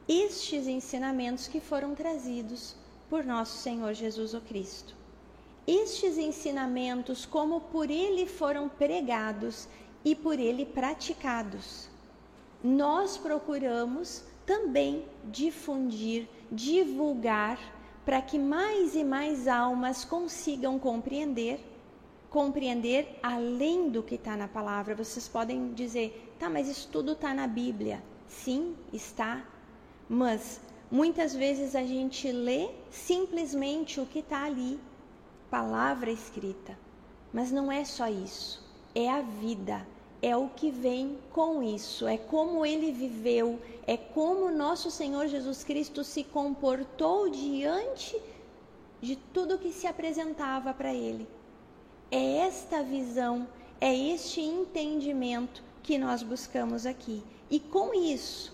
estes 0.08 0.66
ensinamentos 0.66 1.48
que 1.48 1.60
foram 1.60 1.94
trazidos 1.94 2.76
por 3.08 3.24
nosso 3.24 3.58
Senhor 3.58 3.92
Jesus 3.94 4.34
o 4.34 4.40
Cristo. 4.40 4.94
Estes 5.66 6.18
ensinamentos, 6.18 7.26
como 7.26 7.60
por 7.60 7.90
ele 7.90 8.26
foram 8.26 8.68
pregados 8.68 9.68
e 10.04 10.14
por 10.14 10.38
ele 10.38 10.64
praticados, 10.64 11.88
nós 12.62 13.16
procuramos 13.16 14.22
também 14.46 15.04
difundir, 15.24 16.28
divulgar 16.50 17.58
para 18.04 18.20
que 18.22 18.38
mais 18.38 18.94
e 18.94 19.04
mais 19.04 19.46
almas 19.46 20.04
consigam 20.04 20.78
compreender, 20.78 21.60
compreender 22.30 23.18
além 23.22 23.90
do 23.90 24.02
que 24.02 24.14
está 24.14 24.36
na 24.36 24.48
palavra. 24.48 24.94
Vocês 24.94 25.28
podem 25.28 25.74
dizer, 25.74 26.34
tá, 26.38 26.48
mas 26.48 26.68
isso 26.68 26.88
tudo 26.90 27.12
está 27.12 27.34
na 27.34 27.46
Bíblia. 27.46 28.02
Sim, 28.26 28.74
está. 28.92 29.44
Mas 30.08 30.60
muitas 30.90 31.34
vezes 31.34 31.74
a 31.74 31.82
gente 31.82 32.30
lê 32.32 32.70
simplesmente 32.90 34.00
o 34.00 34.06
que 34.06 34.20
está 34.20 34.44
ali, 34.44 34.78
palavra 35.50 36.10
escrita. 36.10 36.78
Mas 37.32 37.52
não 37.52 37.70
é 37.70 37.84
só 37.84 38.08
isso, 38.08 38.64
é 38.94 39.10
a 39.10 39.20
vida 39.20 39.86
é 40.22 40.36
o 40.36 40.48
que 40.48 40.70
vem 40.70 41.18
com 41.32 41.62
isso, 41.62 42.06
é 42.06 42.18
como 42.18 42.66
ele 42.66 42.92
viveu, 42.92 43.58
é 43.86 43.96
como 43.96 44.50
nosso 44.50 44.90
Senhor 44.90 45.26
Jesus 45.28 45.64
Cristo 45.64 46.04
se 46.04 46.22
comportou 46.22 47.30
diante 47.30 48.20
de 49.00 49.16
tudo 49.16 49.58
que 49.58 49.72
se 49.72 49.86
apresentava 49.86 50.74
para 50.74 50.92
ele. 50.92 51.26
É 52.10 52.38
esta 52.38 52.82
visão, 52.82 53.46
é 53.80 53.94
este 53.94 54.40
entendimento 54.40 55.62
que 55.82 55.96
nós 55.96 56.22
buscamos 56.22 56.84
aqui. 56.86 57.22
E 57.50 57.60
com 57.60 57.94
isso, 57.94 58.52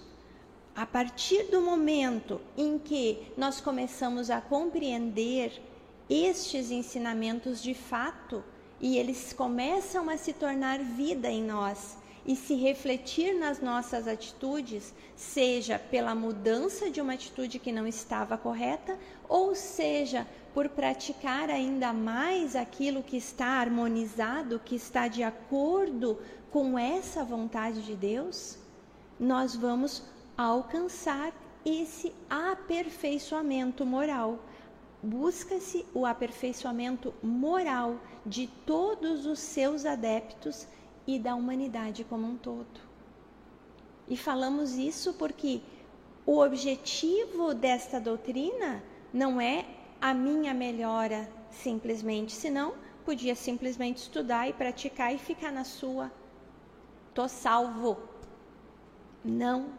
a 0.75 0.85
partir 0.85 1.45
do 1.45 1.61
momento 1.61 2.41
em 2.57 2.79
que 2.79 3.33
nós 3.37 3.61
começamos 3.61 4.31
a 4.31 4.41
compreender 4.41 5.63
estes 6.09 6.71
ensinamentos 6.71 7.63
de 7.63 7.75
fato, 7.75 8.45
e 8.81 8.99
eles 8.99 9.33
começam 9.33 10.11
a 10.11 10.17
se 10.17 10.33
tornar 10.33 10.79
vida 10.81 11.31
em 11.31 11.43
nós 11.43 11.97
e 12.27 12.35
se 12.35 12.55
refletir 12.55 13.39
nas 13.39 13.61
nossas 13.61 14.09
atitudes, 14.09 14.93
seja 15.15 15.79
pela 15.79 16.15
mudança 16.15 16.91
de 16.91 17.01
uma 17.01 17.13
atitude 17.13 17.61
que 17.61 17.71
não 17.71 17.87
estava 17.87 18.37
correta, 18.37 18.99
ou 19.29 19.55
seja 19.55 20.27
por 20.53 20.69
praticar 20.69 21.51
ainda 21.51 21.93
mais 21.93 22.57
aquilo 22.57 23.03
que 23.03 23.17
está 23.17 23.61
harmonizado, 23.61 24.61
que 24.65 24.75
está 24.75 25.07
de 25.07 25.23
acordo 25.23 26.19
com 26.51 26.77
essa 26.79 27.23
vontade 27.23 27.83
de 27.83 27.95
Deus, 27.95 28.59
nós 29.21 29.55
vamos 29.55 30.03
alcançar 30.37 31.33
esse 31.65 32.13
aperfeiçoamento 32.29 33.87
moral. 33.87 34.39
Busca-se 35.03 35.87
o 35.95 36.05
aperfeiçoamento 36.05 37.15
moral 37.23 38.01
de 38.25 38.49
todos 38.65 39.27
os 39.27 39.39
seus 39.39 39.85
adeptos 39.85 40.67
e 41.07 41.19
da 41.19 41.35
humanidade 41.35 42.05
como 42.05 42.27
um 42.27 42.37
todo. 42.37 42.81
E 44.09 44.17
falamos 44.17 44.77
isso 44.77 45.15
porque 45.15 45.61
o 46.25 46.39
objetivo 46.39 47.55
desta 47.55 48.01
doutrina 48.01 48.83
não 49.13 49.41
é 49.41 49.65
a 50.01 50.13
minha 50.13 50.53
melhora 50.53 51.29
simplesmente, 51.51 52.33
senão 52.33 52.75
podia 53.05 53.35
simplesmente 53.35 53.99
estudar 53.99 54.49
e 54.49 54.53
praticar 54.53 55.15
e 55.15 55.19
ficar 55.19 55.53
na 55.53 55.65
sua. 55.65 56.11
Tô 57.15 57.29
salvo. 57.29 57.97
Não, 59.25 59.71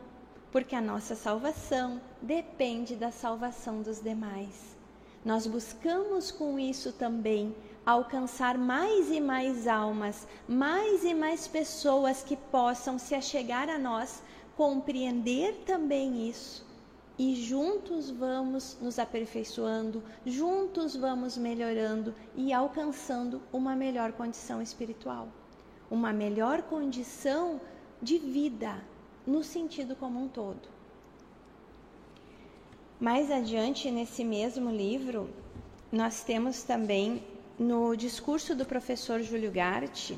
porque 0.51 0.75
a 0.75 0.81
nossa 0.81 1.15
salvação 1.15 2.01
depende 2.21 2.95
da 2.95 3.11
salvação 3.11 3.81
dos 3.81 4.01
demais. 4.01 4.75
Nós 5.23 5.45
buscamos 5.45 6.31
com 6.31 6.57
isso 6.57 6.93
também 6.93 7.53
alcançar 7.87 8.57
mais 8.57 9.09
e 9.09 9.21
mais 9.21 9.65
almas, 9.65 10.27
mais 10.45 11.05
e 11.05 11.13
mais 11.13 11.47
pessoas 11.47 12.21
que 12.21 12.35
possam 12.35 12.99
se 12.99 13.15
achegar 13.15 13.69
a 13.69 13.79
nós, 13.79 14.21
compreender 14.57 15.63
também 15.65 16.27
isso. 16.29 16.67
E 17.17 17.33
juntos 17.33 18.09
vamos 18.09 18.77
nos 18.81 18.99
aperfeiçoando, 18.99 20.03
juntos 20.25 20.97
vamos 20.97 21.37
melhorando 21.37 22.13
e 22.35 22.51
alcançando 22.51 23.41
uma 23.53 23.73
melhor 23.73 24.11
condição 24.11 24.61
espiritual, 24.61 25.29
uma 25.89 26.11
melhor 26.11 26.63
condição 26.63 27.61
de 28.01 28.17
vida, 28.17 28.83
no 29.25 29.45
sentido 29.45 29.95
como 29.95 30.21
um 30.21 30.27
todo. 30.27 30.67
Mais 32.99 33.31
adiante, 33.31 33.89
nesse 33.89 34.25
mesmo 34.25 34.69
livro, 34.71 35.29
nós 35.89 36.21
temos 36.25 36.63
também 36.63 37.23
no 37.57 37.95
discurso 37.95 38.55
do 38.55 38.65
professor 38.65 39.21
Júlio 39.21 39.51
Garte, 39.51 40.17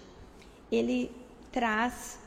ele 0.72 1.12
traz 1.52 2.20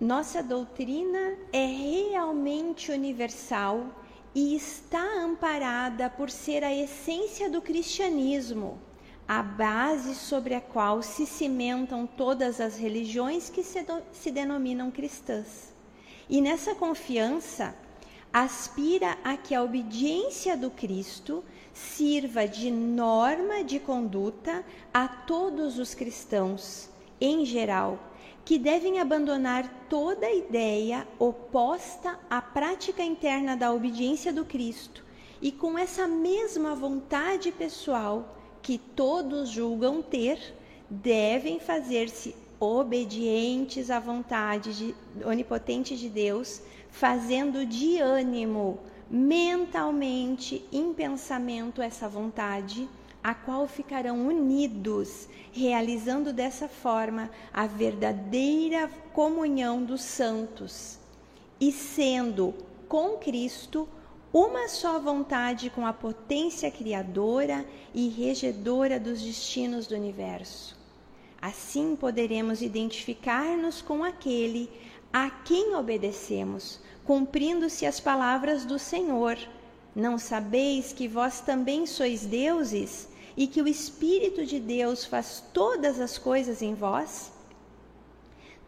nossa 0.00 0.42
doutrina 0.44 1.36
é 1.52 1.66
realmente 1.66 2.92
universal 2.92 3.84
e 4.32 4.54
está 4.54 5.02
amparada 5.02 6.08
por 6.08 6.30
ser 6.30 6.62
a 6.62 6.72
essência 6.72 7.50
do 7.50 7.60
cristianismo, 7.60 8.78
a 9.26 9.42
base 9.42 10.14
sobre 10.14 10.54
a 10.54 10.60
qual 10.60 11.02
se 11.02 11.26
cimentam 11.26 12.06
todas 12.06 12.60
as 12.60 12.76
religiões 12.76 13.50
que 13.50 13.64
se, 13.64 13.84
se 14.12 14.30
denominam 14.30 14.88
cristãs. 14.88 15.72
E 16.28 16.40
nessa 16.40 16.76
confiança, 16.76 17.74
aspira 18.32 19.18
a 19.24 19.36
que 19.36 19.52
a 19.52 19.62
obediência 19.64 20.56
do 20.56 20.70
Cristo 20.70 21.42
sirva 21.78 22.46
de 22.46 22.70
norma 22.70 23.62
de 23.62 23.78
conduta 23.78 24.64
a 24.92 25.06
todos 25.06 25.78
os 25.78 25.94
cristãos, 25.94 26.90
em 27.20 27.44
geral, 27.44 27.98
que 28.44 28.58
devem 28.58 28.98
abandonar 28.98 29.86
toda 29.88 30.30
ideia 30.30 31.06
oposta 31.18 32.18
à 32.28 32.42
prática 32.42 33.02
interna 33.02 33.56
da 33.56 33.72
obediência 33.72 34.32
do 34.32 34.44
Cristo 34.44 35.04
e 35.40 35.52
com 35.52 35.78
essa 35.78 36.08
mesma 36.08 36.74
vontade 36.74 37.52
pessoal 37.52 38.36
que 38.60 38.76
todos 38.76 39.48
julgam 39.48 40.02
ter, 40.02 40.54
devem 40.90 41.60
fazer-se 41.60 42.34
obedientes 42.58 43.88
à 43.88 44.00
vontade 44.00 44.74
de, 44.76 44.94
onipotente 45.24 45.96
de 45.96 46.08
Deus 46.08 46.60
fazendo 46.90 47.64
de 47.64 47.98
ânimo, 47.98 48.80
mentalmente, 49.10 50.64
em 50.72 50.92
pensamento, 50.92 51.80
essa 51.80 52.08
vontade, 52.08 52.88
a 53.22 53.34
qual 53.34 53.66
ficarão 53.66 54.26
unidos, 54.26 55.28
realizando 55.52 56.32
dessa 56.32 56.68
forma 56.68 57.30
a 57.52 57.66
verdadeira 57.66 58.88
comunhão 59.12 59.82
dos 59.82 60.02
santos 60.02 60.98
e 61.60 61.72
sendo 61.72 62.54
com 62.88 63.18
Cristo 63.18 63.88
uma 64.32 64.68
só 64.68 64.98
vontade 64.98 65.70
com 65.70 65.86
a 65.86 65.92
potência 65.92 66.70
criadora 66.70 67.64
e 67.94 68.08
regedora 68.08 69.00
dos 69.00 69.22
destinos 69.22 69.86
do 69.86 69.94
universo. 69.94 70.76
Assim 71.40 71.96
poderemos 71.96 72.60
identificar-nos 72.60 73.80
com 73.80 74.04
aquele 74.04 74.70
a 75.12 75.30
quem 75.30 75.74
obedecemos, 75.74 76.80
cumprindo-se 77.08 77.86
as 77.86 77.98
palavras 77.98 78.66
do 78.66 78.78
Senhor. 78.78 79.38
Não 79.96 80.18
sabeis 80.18 80.92
que 80.92 81.08
vós 81.08 81.40
também 81.40 81.86
sois 81.86 82.26
deuses 82.26 83.08
e 83.34 83.46
que 83.46 83.62
o 83.62 83.66
Espírito 83.66 84.44
de 84.44 84.60
Deus 84.60 85.06
faz 85.06 85.42
todas 85.54 85.98
as 86.00 86.18
coisas 86.18 86.60
em 86.60 86.74
vós? 86.74 87.32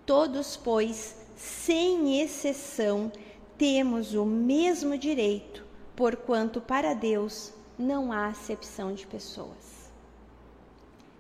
Todos, 0.07 0.57
pois, 0.57 1.17
sem 1.37 2.19
exceção, 2.23 3.13
temos 3.59 4.15
o 4.15 4.25
mesmo 4.25 4.97
direito, 4.97 5.63
porquanto 5.95 6.63
para 6.63 6.95
Deus 6.95 7.53
não 7.79 8.11
há 8.11 8.29
acepção 8.29 8.95
de 8.95 9.07
pessoas. 9.07 9.91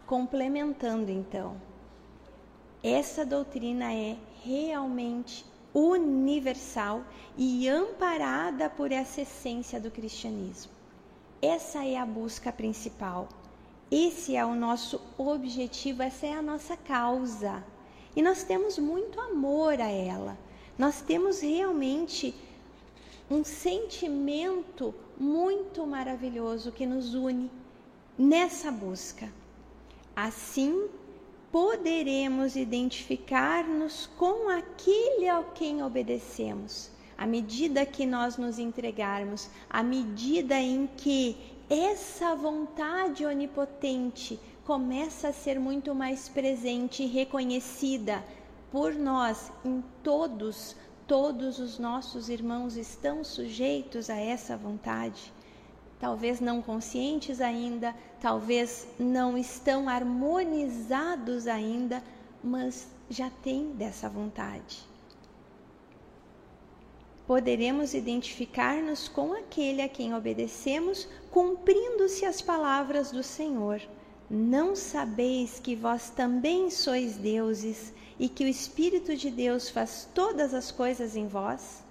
Complementando 0.06 1.11
então, 1.11 1.61
essa 2.83 3.26
doutrina 3.26 3.92
é 3.92 4.16
realmente 4.42 5.50
universal 5.74 7.04
e 7.37 7.68
amparada 7.68 8.68
por 8.68 8.92
essa 8.92 9.22
essência 9.22 9.80
do 9.80 9.90
cristianismo. 9.90 10.72
Essa 11.40 11.85
é 11.85 11.96
a 11.96 12.04
busca 12.04 12.52
principal. 12.52 13.28
Esse 13.90 14.37
é 14.37 14.44
o 14.44 14.54
nosso 14.54 15.00
objetivo, 15.16 16.02
essa 16.02 16.26
é 16.26 16.33
a 16.33 16.42
nossa 16.42 16.76
causa. 16.76 17.64
E 18.14 18.22
nós 18.22 18.42
temos 18.42 18.78
muito 18.78 19.20
amor 19.20 19.80
a 19.80 19.88
ela. 19.88 20.38
Nós 20.78 21.00
temos 21.00 21.40
realmente 21.40 22.35
um 23.30 23.44
sentimento 23.44 24.94
muito 25.18 25.87
maravilhoso 25.87 26.72
que 26.72 26.87
nos 26.87 27.14
une 27.14 27.50
nessa 28.18 28.70
busca. 28.70 29.33
Assim, 30.14 30.88
poderemos 31.53 32.55
identificar-nos 32.55 34.07
com 34.17 34.49
aquele 34.49 35.29
ao 35.29 35.45
quem 35.45 35.83
obedecemos. 35.83 36.91
À 37.19 37.27
medida 37.27 37.85
que 37.85 38.07
nós 38.07 38.37
nos 38.37 38.59
entregarmos, 38.59 39.51
à 39.69 39.83
medida 39.83 40.59
em 40.59 40.89
que 40.97 41.37
essa 41.69 42.35
vontade 42.35 43.27
onipotente 43.27 44.39
começa 44.65 45.29
a 45.29 45.33
ser 45.33 45.59
muito 45.59 45.95
mais 45.95 46.29
presente 46.29 47.03
e 47.03 47.07
reconhecida 47.07 48.25
por 48.71 48.95
nós 48.95 49.53
em 49.65 49.83
todos, 50.03 50.77
todos 51.07 51.59
os 51.59 51.79
nossos 51.79 52.29
irmãos 52.29 52.77
estão 52.77 53.25
sujeitos 53.25 54.09
a 54.09 54.17
essa 54.17 54.57
vontade 54.57 55.33
talvez 56.01 56.41
não 56.41 56.63
conscientes 56.63 57.41
ainda, 57.41 57.95
talvez 58.21 58.89
não 58.99 59.37
estão 59.37 59.89
harmonizados 59.89 61.47
ainda, 61.47 62.03
mas 62.43 62.89
já 63.11 63.29
têm 63.43 63.73
dessa 63.73 64.09
vontade. 64.09 64.89
Poderemos 67.27 67.95
identificar-nos 67.95 69.07
com 69.07 69.35
aquele 69.35 69.83
a 69.83 69.89
quem 69.89 70.15
obedecemos, 70.15 71.07
cumprindo-se 71.31 72.25
as 72.25 72.41
palavras 72.41 73.13
do 73.13 73.23
Senhor. 73.23 73.81
Não 74.29 74.75
sabeis 74.75 75.61
que 75.61 75.77
vós 75.77 76.11
também 76.11 76.71
sois 76.71 77.17
deuses 77.17 77.93
e 78.19 78.29
que 78.29 78.45
o 78.45 78.49
Espírito 78.49 79.17
de 79.17 79.31
Deus 79.31 79.69
faz 79.69 80.09
todas 80.15 80.55
as 80.55 80.71
coisas 80.71 81.15
em 81.15 81.29
vós? 81.29 81.85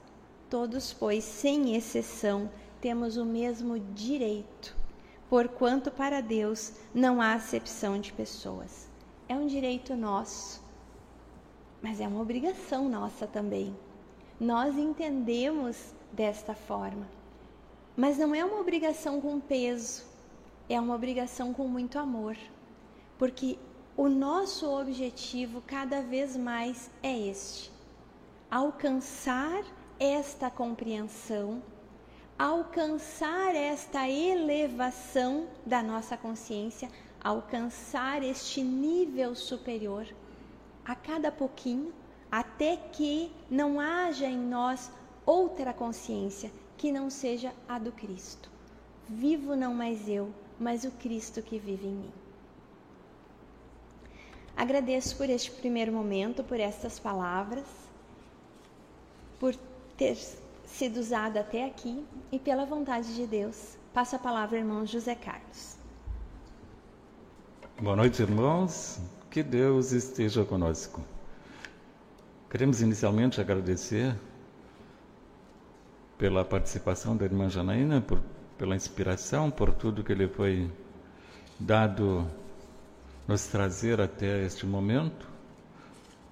Todos, 0.50 0.92
pois, 0.92 1.24
sem 1.24 1.76
exceção, 1.76 2.50
temos 2.82 3.18
o 3.18 3.26
mesmo 3.26 3.80
direito, 3.80 4.76
porquanto 5.30 5.92
para 5.92 6.22
Deus 6.22 6.74
não 6.94 7.22
há 7.22 7.34
acepção 7.34 8.00
de 8.00 8.14
pessoas. 8.14 8.90
É 9.28 9.36
um 9.36 9.48
direito 9.48 9.96
nosso, 9.96 10.64
mas 11.82 12.00
é 12.00 12.08
uma 12.08 12.22
obrigação 12.22 12.90
nossa 12.90 13.28
também. 13.28 13.76
Nós 14.40 14.78
entendemos 14.78 15.94
desta 16.12 16.56
forma, 16.56 17.08
mas 17.96 18.18
não 18.18 18.34
é 18.34 18.44
uma 18.44 18.60
obrigação 18.60 19.20
com 19.20 19.40
peso, 19.40 20.04
é 20.70 20.80
uma 20.80 20.96
obrigação 20.96 21.54
com 21.54 21.68
muito 21.68 22.00
amor, 22.00 22.38
porque 23.18 23.60
o 23.98 24.08
nosso 24.08 24.66
objetivo 24.70 25.62
cada 25.68 26.02
vez 26.02 26.38
mais 26.38 26.90
é 27.04 27.18
este: 27.28 27.70
alcançar 28.50 29.64
esta 30.00 30.50
compreensão 30.50 31.62
alcançar 32.40 33.54
esta 33.54 34.08
elevação 34.08 35.50
da 35.66 35.84
nossa 35.84 36.16
consciência, 36.16 36.90
alcançar 37.22 38.24
este 38.24 38.64
nível 38.64 39.36
superior 39.36 40.08
a 40.86 40.96
cada 40.96 41.34
pouquinho, 41.34 41.94
até 42.32 42.78
que 42.78 43.30
não 43.52 43.78
haja 43.78 44.26
em 44.26 44.38
nós 44.38 44.90
outra 45.26 45.74
consciência 45.74 46.50
que 46.78 46.94
não 46.94 47.10
seja 47.10 47.54
a 47.68 47.78
do 47.78 47.92
Cristo. 47.92 48.50
Vivo 49.10 49.54
não 49.58 49.74
mais 49.74 50.08
eu, 50.08 50.34
mas 50.58 50.86
o 50.86 50.92
Cristo 50.92 51.42
que 51.42 51.60
vive 51.60 51.88
em 51.88 51.94
mim. 51.94 52.12
Agradeço 54.56 55.18
por 55.18 55.30
este 55.30 55.52
primeiro 55.52 55.92
momento, 55.92 56.42
por 56.42 56.60
estas 56.60 57.00
palavras, 57.00 57.68
por 59.40 59.54
ter 59.98 60.18
sido 60.70 61.00
usado 61.00 61.38
até 61.38 61.66
aqui 61.66 62.06
e 62.32 62.40
pela 62.40 62.66
vontade 62.66 63.14
de 63.16 63.26
Deus. 63.26 63.78
Passo 63.94 64.16
a 64.16 64.20
palavra 64.20 64.58
ao 64.58 64.62
irmão 64.64 64.86
José 64.86 65.16
Carlos. 65.16 65.78
Boa 67.82 67.96
noite, 67.96 68.22
irmãos. 68.22 69.00
Que 69.30 69.44
Deus 69.44 69.92
esteja 69.92 70.44
conosco. 70.44 71.02
Queremos 72.50 72.82
inicialmente 72.82 73.40
agradecer 73.40 74.16
pela 76.18 76.44
participação 76.44 77.16
da 77.16 77.26
irmã 77.26 77.48
Janaína, 77.48 78.02
por, 78.02 78.20
pela 78.58 78.76
inspiração, 78.76 79.50
por 79.50 79.72
tudo 79.72 80.04
que 80.04 80.14
lhe 80.14 80.28
foi 80.28 80.70
dado 81.60 82.28
nos 83.28 83.46
trazer 83.48 84.02
até 84.02 84.44
este 84.44 84.66
momento, 84.66 85.28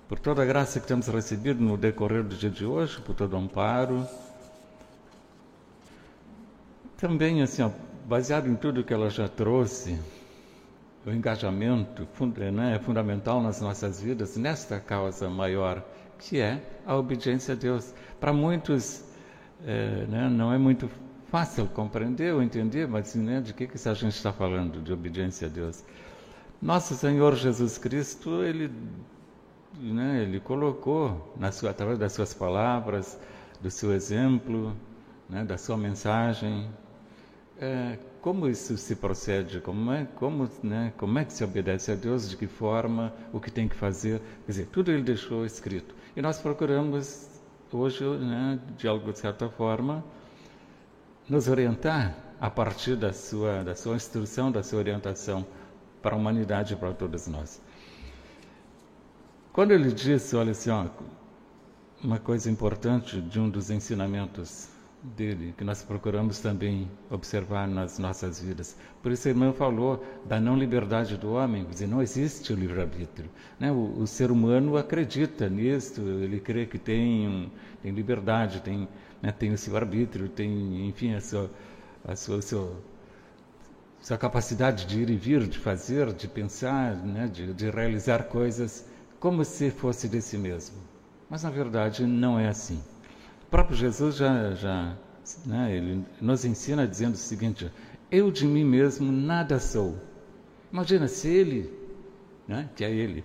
por 0.09 0.19
toda 0.19 0.41
a 0.41 0.45
graça 0.45 0.79
que 0.79 0.87
temos 0.87 1.07
recebido 1.07 1.63
no 1.63 1.77
decorrer 1.77 2.23
do 2.23 2.35
dia 2.35 2.49
de 2.49 2.65
hoje, 2.65 2.99
por 3.01 3.13
todo 3.13 3.33
o 3.33 3.37
amparo. 3.37 4.05
Também, 6.97 7.43
assim, 7.43 7.61
ó, 7.61 7.69
baseado 8.07 8.47
em 8.47 8.55
tudo 8.55 8.83
que 8.83 8.91
ela 8.91 9.07
já 9.07 9.27
trouxe, 9.27 9.99
o 11.05 11.11
engajamento 11.11 12.07
né, 12.51 12.75
é 12.75 12.79
fundamental 12.79 13.39
nas 13.39 13.61
nossas 13.61 14.01
vidas 14.01 14.35
nesta 14.35 14.79
causa 14.79 15.29
maior, 15.29 15.85
que 16.17 16.39
é 16.39 16.59
a 16.87 16.95
obediência 16.95 17.53
a 17.53 17.55
Deus. 17.55 17.93
Para 18.19 18.33
muitos, 18.33 19.05
é, 19.63 20.07
né, 20.07 20.27
não 20.27 20.51
é 20.51 20.57
muito 20.57 20.89
fácil 21.27 21.67
compreender 21.67 22.33
ou 22.33 22.41
entender, 22.41 22.87
mas 22.87 23.13
né, 23.13 23.41
de 23.41 23.53
que, 23.53 23.67
que 23.67 23.87
a 23.87 23.93
gente 23.93 24.15
está 24.15 24.33
falando, 24.33 24.81
de 24.81 24.91
obediência 24.91 25.47
a 25.47 25.51
Deus? 25.51 25.85
Nosso 26.59 26.95
Senhor 26.95 27.35
Jesus 27.35 27.77
Cristo, 27.77 28.41
ele, 28.41 28.71
né, 29.79 30.23
ele 30.23 30.39
colocou, 30.39 31.31
sua, 31.51 31.69
através 31.69 31.99
das 31.99 32.13
suas 32.13 32.33
palavras, 32.33 33.19
do 33.61 33.69
seu 33.69 33.93
exemplo, 33.93 34.75
né, 35.29 35.43
da 35.43 35.59
sua 35.59 35.77
mensagem, 35.77 36.67
é, 37.59 37.97
como 38.21 38.47
isso 38.47 38.77
se 38.77 38.95
procede, 38.95 39.61
como 39.61 39.91
é, 39.91 40.05
como, 40.15 40.49
né, 40.63 40.93
como 40.97 41.17
é 41.19 41.25
que 41.25 41.33
se 41.33 41.43
obedece 41.43 41.91
a 41.91 41.95
Deus, 41.95 42.29
de 42.29 42.37
que 42.37 42.47
forma, 42.47 43.13
o 43.31 43.39
que 43.39 43.51
tem 43.51 43.67
que 43.67 43.75
fazer, 43.75 44.19
quer 44.45 44.51
dizer, 44.51 44.67
tudo 44.67 44.91
ele 44.91 45.03
deixou 45.03 45.45
escrito. 45.45 45.95
E 46.15 46.21
nós 46.21 46.39
procuramos 46.39 47.27
hoje, 47.71 48.03
né, 48.03 48.59
de 48.77 48.87
alguma 48.87 49.13
certa 49.13 49.49
forma, 49.49 50.03
nos 51.27 51.47
orientar 51.47 52.15
a 52.39 52.49
partir 52.49 52.95
da 52.95 53.11
sua, 53.11 53.63
da 53.63 53.75
sua 53.75 53.95
instrução, 53.95 54.51
da 54.51 54.63
sua 54.63 54.79
orientação 54.79 55.45
para 56.01 56.15
a 56.15 56.17
humanidade 56.17 56.73
e 56.73 56.77
para 56.77 56.93
todos 56.93 57.27
nós. 57.27 57.61
Quando 59.51 59.71
ele 59.71 59.91
disse, 59.91 60.35
olha 60.35 60.51
assim, 60.51 60.69
ó, 60.69 60.85
uma 62.03 62.19
coisa 62.19 62.49
importante 62.49 63.19
de 63.19 63.39
um 63.39 63.49
dos 63.49 63.71
ensinamentos 63.71 64.69
dele, 65.03 65.53
que 65.57 65.63
nós 65.63 65.83
procuramos 65.83 66.39
também 66.39 66.89
observar 67.09 67.67
nas 67.67 67.99
nossas 67.99 68.41
vidas. 68.41 68.75
Por 69.01 69.11
isso, 69.11 69.27
a 69.27 69.31
irmã 69.31 69.53
falou 69.53 70.03
da 70.25 70.39
não 70.39 70.57
liberdade 70.57 71.17
do 71.17 71.33
homem, 71.33 71.63
quer 71.65 71.71
dizer, 71.71 71.87
não 71.87 72.01
existe 72.01 72.51
o 72.51 72.55
livre-arbítrio. 72.55 73.29
Né? 73.59 73.71
O, 73.71 73.99
o, 73.99 74.07
ser 74.07 74.31
humano 74.31 74.75
acredita 74.75 75.47
nisso, 75.49 76.01
ele 76.01 76.39
crê 76.39 76.65
que 76.65 76.77
tem, 76.77 77.51
tem 77.81 77.91
liberdade, 77.91 78.61
tem, 78.61 78.87
né, 79.21 79.31
tem 79.31 79.53
o 79.53 79.57
seu 79.57 79.75
arbítrio, 79.75 80.27
tem, 80.29 80.87
enfim, 80.87 81.13
a 81.13 81.21
sua, 81.21 81.49
a 82.03 82.15
sua, 82.15 82.41
seu, 82.41 82.75
sua 84.01 84.17
capacidade 84.17 84.85
de 84.85 85.01
ir 85.01 85.09
e 85.09 85.15
vir, 85.15 85.47
de 85.47 85.57
fazer, 85.59 86.11
de 86.11 86.27
pensar, 86.27 86.95
né, 86.95 87.27
de, 87.27 87.53
de 87.53 87.69
realizar 87.69 88.23
coisas 88.23 88.85
como 89.19 89.43
se 89.45 89.69
fosse 89.71 90.07
de 90.07 90.21
si 90.21 90.37
mesmo. 90.37 90.77
Mas 91.29 91.43
na 91.43 91.49
verdade 91.49 92.05
não 92.05 92.39
é 92.39 92.47
assim. 92.47 92.81
O 93.47 93.49
próprio 93.49 93.77
Jesus 93.77 94.17
já, 94.17 94.53
já 94.55 94.93
né, 95.45 95.73
ele 95.73 96.05
nos 96.19 96.43
ensina 96.43 96.85
dizendo 96.85 97.13
o 97.13 97.17
seguinte: 97.17 97.71
Eu 98.11 98.29
de 98.29 98.45
mim 98.45 98.65
mesmo 98.65 99.09
nada 99.09 99.57
sou. 99.57 99.95
Imagina 100.71 101.07
se 101.07 101.29
ele, 101.29 101.71
né, 102.45 102.69
que 102.75 102.83
é 102.83 102.91
ele, 102.91 103.23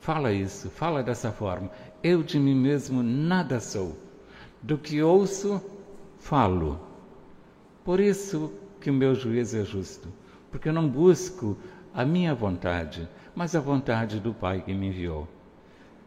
fala 0.00 0.30
isso, 0.32 0.68
fala 0.68 1.02
dessa 1.02 1.32
forma: 1.32 1.70
Eu 2.02 2.22
de 2.22 2.38
mim 2.38 2.54
mesmo 2.54 3.02
nada 3.02 3.58
sou. 3.58 3.98
Do 4.60 4.76
que 4.76 5.02
ouço, 5.02 5.64
falo. 6.18 6.78
Por 7.82 8.00
isso 8.00 8.52
que 8.82 8.90
o 8.90 8.94
meu 8.94 9.14
juízo 9.14 9.56
é 9.56 9.64
justo, 9.64 10.08
porque 10.50 10.68
eu 10.68 10.74
não 10.74 10.86
busco 10.86 11.56
a 11.94 12.04
minha 12.04 12.34
vontade, 12.34 13.08
mas 13.34 13.56
a 13.56 13.60
vontade 13.60 14.20
do 14.20 14.34
Pai 14.34 14.60
que 14.60 14.74
me 14.74 14.88
enviou. 14.88 15.26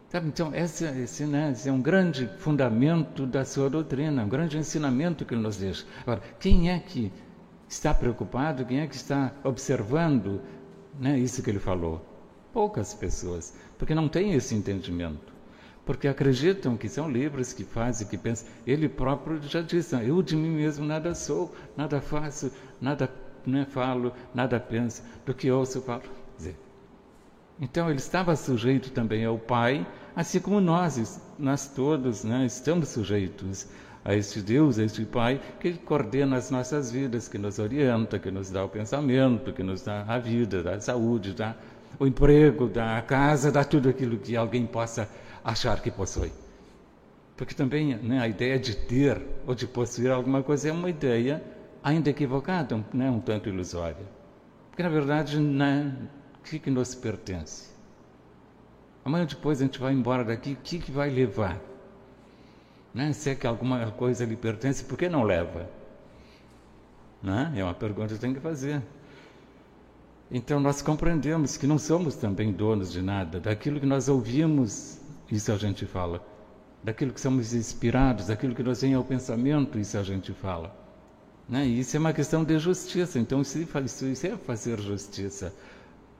Sabe, 0.09 0.27
então, 0.29 0.55
esse, 0.55 0.85
esse, 0.85 1.25
né, 1.25 1.51
esse, 1.51 1.67
é 1.67 1.71
um 1.71 1.81
grande 1.81 2.29
fundamento 2.37 3.25
da 3.25 3.43
sua 3.43 3.69
doutrina, 3.69 4.23
um 4.23 4.29
grande 4.29 4.57
ensinamento 4.57 5.25
que 5.25 5.33
ele 5.33 5.41
nos 5.41 5.57
deixa. 5.57 5.85
Agora, 6.01 6.21
quem 6.39 6.71
é 6.71 6.79
que 6.79 7.11
está 7.67 7.93
preocupado, 7.93 8.65
quem 8.65 8.79
é 8.79 8.87
que 8.87 8.95
está 8.95 9.33
observando 9.43 10.41
né, 10.97 11.19
isso 11.19 11.43
que 11.43 11.49
ele 11.49 11.59
falou? 11.59 12.01
Poucas 12.53 12.93
pessoas, 12.93 13.53
porque 13.77 13.93
não 13.93 14.07
têm 14.07 14.33
esse 14.33 14.55
entendimento 14.55 15.37
porque 15.87 16.09
acreditam 16.09 16.75
que 16.75 16.89
são 16.89 17.09
livres, 17.09 17.53
que 17.53 17.63
fazem, 17.63 18.05
que 18.05 18.17
pensam. 18.17 18.49
Ele 18.67 18.89
próprio 18.89 19.41
já 19.41 19.61
disse: 19.61 19.95
ah, 19.95 20.03
Eu 20.03 20.21
de 20.21 20.35
mim 20.35 20.49
mesmo 20.49 20.85
nada 20.85 21.15
sou, 21.15 21.55
nada 21.77 22.01
faço, 22.01 22.51
nada 22.81 23.09
né, 23.45 23.65
falo, 23.69 24.11
nada 24.35 24.59
penso, 24.59 25.01
do 25.25 25.33
que 25.33 25.49
ouço 25.49 25.81
falo. 25.81 26.03
Então 27.59 27.89
ele 27.89 27.97
estava 27.97 28.35
sujeito 28.35 28.91
também 28.91 29.25
ao 29.25 29.37
Pai, 29.37 29.85
assim 30.15 30.39
como 30.39 30.61
nós, 30.61 31.19
nós 31.39 31.67
todos 31.67 32.23
né, 32.23 32.45
estamos 32.45 32.89
sujeitos 32.89 33.67
a 34.05 34.15
este 34.15 34.41
Deus, 34.41 34.77
a 34.77 34.83
este 34.83 35.03
Pai, 35.05 35.41
que 35.59 35.73
coordena 35.73 36.37
as 36.37 36.51
nossas 36.51 36.91
vidas, 36.91 37.27
que 37.27 37.37
nos 37.37 37.57
orienta, 37.57 38.19
que 38.19 38.29
nos 38.29 38.51
dá 38.51 38.63
o 38.63 38.69
pensamento, 38.69 39.51
que 39.51 39.63
nos 39.63 39.81
dá 39.81 40.05
a 40.07 40.19
vida, 40.19 40.61
dá 40.61 40.75
a 40.75 40.79
saúde, 40.79 41.33
dá 41.33 41.55
o 41.99 42.05
emprego, 42.05 42.67
dá 42.67 42.97
a 42.97 43.01
casa, 43.01 43.51
dá 43.51 43.63
tudo 43.63 43.89
aquilo 43.89 44.17
que 44.17 44.35
alguém 44.35 44.65
possa 44.65 45.09
achar 45.43 45.81
que 45.81 45.89
possui. 45.89 46.31
Porque 47.35 47.53
também 47.53 47.95
né, 47.95 48.19
a 48.19 48.27
ideia 48.27 48.59
de 48.59 48.75
ter 48.75 49.21
ou 49.47 49.55
de 49.55 49.67
possuir 49.67 50.11
alguma 50.11 50.43
coisa 50.43 50.69
é 50.69 50.71
uma 50.71 50.89
ideia 50.89 51.43
ainda 51.83 52.09
equivocada, 52.09 52.83
né, 52.93 53.09
um 53.09 53.19
tanto 53.19 53.49
ilusória. 53.49 54.05
Porque 54.69 54.83
na 54.83 54.89
verdade, 54.89 55.39
né, 55.39 55.93
que, 56.49 56.59
que 56.59 56.69
nos 56.71 56.95
pertence? 56.95 57.69
Amanhã 59.03 59.25
depois 59.25 59.61
a 59.61 59.65
gente 59.65 59.79
vai 59.79 59.93
embora 59.93 60.23
daqui, 60.23 60.53
o 60.53 60.57
que, 60.57 60.79
que 60.79 60.91
vai 60.91 61.09
levar? 61.09 61.59
Né? 62.93 63.13
Se 63.13 63.29
é 63.29 63.35
que 63.35 63.45
alguma 63.45 63.91
coisa 63.91 64.25
lhe 64.25 64.35
pertence, 64.35 64.83
por 64.83 64.97
que 64.97 65.07
não 65.07 65.23
leva? 65.23 65.69
Né? 67.21 67.53
É 67.55 67.63
uma 67.63 67.73
pergunta 67.73 68.13
que 68.13 68.19
tem 68.19 68.33
que 68.33 68.39
fazer. 68.39 68.81
Então 70.29 70.59
nós 70.59 70.81
compreendemos 70.81 71.55
que 71.55 71.67
não 71.67 71.77
somos 71.77 72.15
também 72.15 72.51
donos 72.51 72.91
de 72.91 73.01
nada, 73.01 73.39
daquilo 73.39 73.79
que 73.79 73.85
nós 73.85 74.09
ouvimos 74.09 74.99
isso 75.31 75.51
a 75.51 75.57
gente 75.57 75.85
fala. 75.85 76.25
Daquilo 76.83 77.11
que 77.11 77.19
somos 77.19 77.53
inspirados, 77.53 78.27
daquilo 78.27 78.55
que 78.55 78.63
nos 78.63 78.81
vem 78.81 78.93
ao 78.93 79.03
pensamento, 79.03 79.77
isso 79.79 79.97
a 79.97 80.03
gente 80.03 80.33
fala. 80.33 80.75
Né? 81.49 81.65
E 81.65 81.79
isso 81.79 81.95
é 81.95 81.99
uma 81.99 82.13
questão 82.13 82.43
de 82.43 82.57
justiça. 82.59 83.19
Então, 83.19 83.41
isso, 83.41 83.57
isso 83.59 84.27
é 84.27 84.37
fazer 84.37 84.79
justiça 84.79 85.53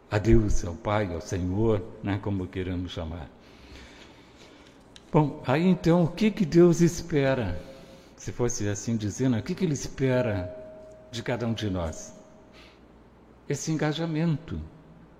a 0.10 0.17
Deus, 0.17 0.63
ao 0.65 0.74
Pai, 0.74 1.13
ao 1.13 1.22
Senhor, 1.22 1.84
né? 2.04 2.20
como 2.22 2.48
queremos 2.48 2.91
chamar. 2.91 3.30
Bom, 5.12 5.41
aí 5.46 5.65
então, 5.65 6.04
o 6.04 6.08
que, 6.08 6.32
que 6.32 6.46
Deus 6.46 6.82
espera? 6.82 7.62
Se 8.15 8.32
fosse 8.32 8.67
assim 8.67 8.98
dizendo, 8.98 9.38
o 9.38 9.43
que, 9.43 9.54
que 9.54 9.63
Ele 9.63 9.74
espera 9.74 10.54
de 11.12 11.22
cada 11.22 11.46
um 11.48 11.54
de 11.54 11.70
nós? 11.70 12.13
Esse 13.48 13.72
engajamento 13.72 14.60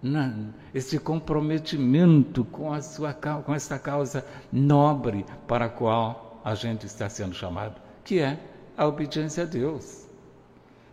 na, 0.02 0.34
esse 0.74 1.00
comprometimento 1.00 2.44
com, 2.46 2.74
a 2.74 2.82
sua, 2.82 3.14
com 3.14 3.54
esta 3.54 3.80
causa 3.80 4.26
nobre 4.52 5.26
para 5.48 5.66
a 5.66 5.70
qual 5.70 6.42
a 6.44 6.54
gente 6.56 6.86
está 6.86 7.10
sendo 7.10 7.34
chamado, 7.34 7.80
que 8.04 8.20
é 8.20 8.40
a 8.76 8.86
obediência 8.86 9.44
a 9.44 9.46
Deus. 9.46 10.06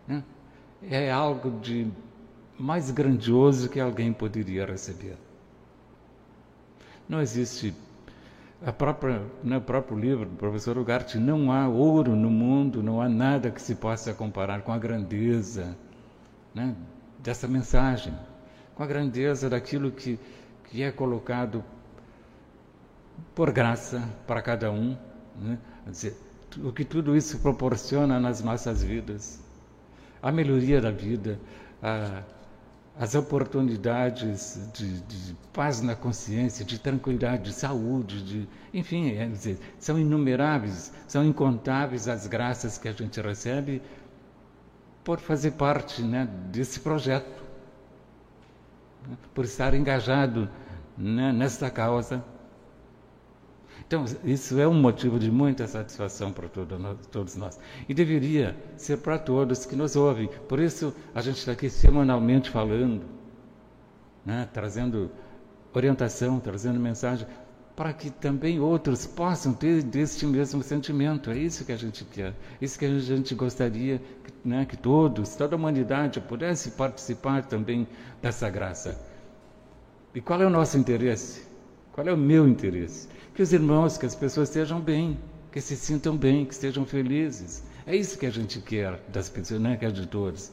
Né? 0.07 0.23
É 0.83 1.11
algo 1.11 1.61
de 1.61 1.91
mais 2.59 2.91
grandioso 2.91 3.69
que 3.69 3.81
alguém 3.81 4.13
poderia 4.13 4.65
receber. 4.65 5.17
Não 7.09 7.21
existe 7.21 7.75
a 8.65 8.73
própria, 8.73 9.23
no 9.43 9.61
próprio 9.61 9.99
livro 9.99 10.27
do 10.27 10.37
professor 10.37 10.79
Ugarte, 10.79 11.19
não 11.19 11.53
há 11.53 11.69
ouro 11.69 12.17
no 12.17 12.31
mundo, 12.31 12.83
não 12.83 13.01
há 13.01 13.09
nada 13.09 13.51
que 13.51 13.61
se 13.61 13.75
possa 13.75 14.15
comparar 14.15 14.63
com 14.63 14.73
a 14.73 14.79
grandeza 14.79 15.77
né, 16.55 16.75
dessa 17.23 17.47
mensagem 17.47 18.15
com 18.75 18.83
a 18.83 18.87
grandeza 18.87 19.49
daquilo 19.49 19.91
que, 19.91 20.19
que 20.65 20.83
é 20.83 20.91
colocado 20.91 21.65
por 23.35 23.53
graça 23.53 24.03
para 24.27 24.43
cada 24.43 24.71
um. 24.71 24.97
Né? 25.37 25.59
Dizer, 25.87 26.17
o 26.63 26.73
que 26.73 26.85
tudo 26.85 27.17
isso 27.17 27.39
proporciona 27.39 28.19
nas 28.19 28.43
nossas 28.43 28.83
vidas. 28.83 29.41
A 30.23 30.33
melhoria 30.33 30.81
da 30.81 30.91
vida, 30.91 31.39
a, 31.83 32.23
as 32.99 33.15
oportunidades 33.15 34.71
de, 34.73 35.01
de, 35.01 35.37
paz 35.53 35.81
na 35.81 35.97
consciência, 35.97 36.65
de 36.65 36.79
tranquilidade, 36.79 37.45
de 37.45 37.53
saúde, 37.53 38.23
de, 38.23 38.49
enfim, 38.73 39.11
é 39.17 39.27
dizer, 39.27 39.59
são 39.79 39.99
inumeráveis, 39.99 40.93
são 41.09 41.25
incontáveis 41.25 42.07
as 42.07 42.27
graças 42.27 42.79
que 42.79 42.87
a 42.87 42.93
gente 42.93 43.21
recebe 43.21 43.83
por 45.03 45.19
fazer 45.19 45.53
parte 45.53 46.03
né, 46.03 46.29
desse 46.53 46.81
projeto, 46.81 47.43
né, 49.09 49.17
por 49.35 49.45
estar 49.45 49.75
engajado 49.75 50.49
né, 50.97 51.33
nesta 51.33 51.71
causa. 51.71 52.25
Então, 53.95 54.05
isso 54.25 54.59
é 54.59 54.67
um 54.67 54.75
motivo 54.75 55.21
de 55.21 55.31
muita 55.31 55.69
satisfação 55.69 56.33
para 56.33 56.49
todos 56.49 57.37
nós. 57.37 57.61
E 57.89 57.95
deveria 57.95 58.57
ser 58.77 58.97
para 58.97 59.17
todos 59.17 59.65
que 59.65 59.77
nos 59.77 59.95
ouvem. 59.95 60.29
Por 60.49 60.59
isso, 60.59 60.93
a 61.15 61.21
gente 61.21 61.39
está 61.39 61.53
aqui 61.53 61.71
semanalmente 61.71 62.51
falando, 62.51 63.05
né, 64.27 64.49
trazendo 64.53 65.13
orientação, 65.73 66.41
trazendo 66.41 66.81
mensagem, 66.81 67.25
para 67.77 67.93
que 67.93 68.11
também 68.11 68.59
outros 68.59 69.07
possam 69.07 69.53
ter 69.53 69.81
deste 69.85 70.27
mesmo 70.27 70.61
sentimento. 70.61 71.31
É 71.31 71.39
isso 71.39 71.65
que 71.65 71.71
a 71.71 71.77
gente 71.77 72.05
quer. 72.05 72.35
É 72.61 72.65
isso 72.65 72.77
que 72.77 72.87
a 72.87 72.99
gente 72.99 73.33
gostaria 73.37 74.03
né, 74.45 74.65
que 74.65 74.77
todos, 74.77 75.37
toda 75.37 75.55
a 75.55 75.59
humanidade 75.59 76.21
pudesse 76.21 76.73
participar 76.73 77.45
também 77.45 77.87
dessa 78.21 78.51
graça. 78.51 79.01
E 80.13 80.21
qual 80.21 80.43
é 80.43 80.47
o 80.47 80.51
nosso 80.51 80.77
interesse? 80.77 81.55
Qual 81.93 82.09
é 82.09 82.13
o 82.13 82.17
meu 82.17 82.49
interesse? 82.49 83.09
Que 83.35 83.43
os 83.43 83.53
irmãos, 83.53 83.99
que 83.99 84.07
as 84.07 84.15
pessoas 84.15 84.49
estejam 84.49 84.81
bem, 84.81 85.19
que 85.51 85.61
se 85.61 85.77
sintam 85.77 86.17
bem, 86.17 86.45
que 86.45 86.55
estejam 86.55 86.87
felizes. 86.87 87.65
É 87.87 87.95
isso 87.95 88.19
que 88.19 88.27
a 88.27 88.31
gente 88.31 88.61
quer 88.61 89.01
das 89.09 89.29
pessoas, 89.29 89.61
né, 89.61 89.77
que 89.77 89.85
é 89.85 89.91
de 89.91 90.07
todos. 90.07 90.53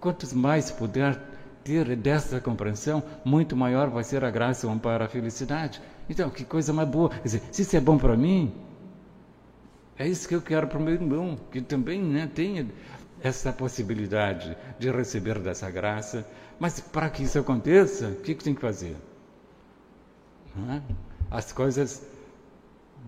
Quantos 0.00 0.32
mais 0.32 0.70
puder 0.70 1.20
ter 1.62 1.96
dessa 1.96 2.40
compreensão, 2.40 3.02
muito 3.24 3.56
maior 3.56 3.88
vai 3.88 4.04
ser 4.04 4.24
a 4.24 4.30
graça 4.30 4.68
para 4.76 5.06
a 5.06 5.08
felicidade. 5.08 5.80
Então, 6.08 6.28
que 6.28 6.44
coisa 6.44 6.72
mais 6.72 6.88
boa. 6.88 7.08
Quer 7.08 7.22
dizer, 7.22 7.42
se 7.50 7.62
isso 7.62 7.76
é 7.76 7.80
bom 7.80 7.96
para 7.96 8.16
mim, 8.16 8.52
é 9.98 10.06
isso 10.06 10.28
que 10.28 10.34
eu 10.34 10.42
quero 10.42 10.66
para 10.66 10.78
o 10.78 10.82
meu 10.82 10.94
irmão, 10.94 11.38
que 11.50 11.60
também 11.60 12.02
né, 12.02 12.30
tenha 12.32 12.66
essa 13.22 13.52
possibilidade 13.52 14.56
de 14.78 14.90
receber 14.90 15.38
dessa 15.38 15.70
graça. 15.70 16.26
Mas 16.58 16.80
para 16.80 17.08
que 17.08 17.22
isso 17.22 17.38
aconteça, 17.38 18.08
o 18.08 18.16
que, 18.16 18.34
que 18.34 18.44
tem 18.44 18.54
que 18.54 18.60
fazer? 18.60 18.96
É? 20.70 21.13
As 21.30 21.52
coisas 21.52 22.06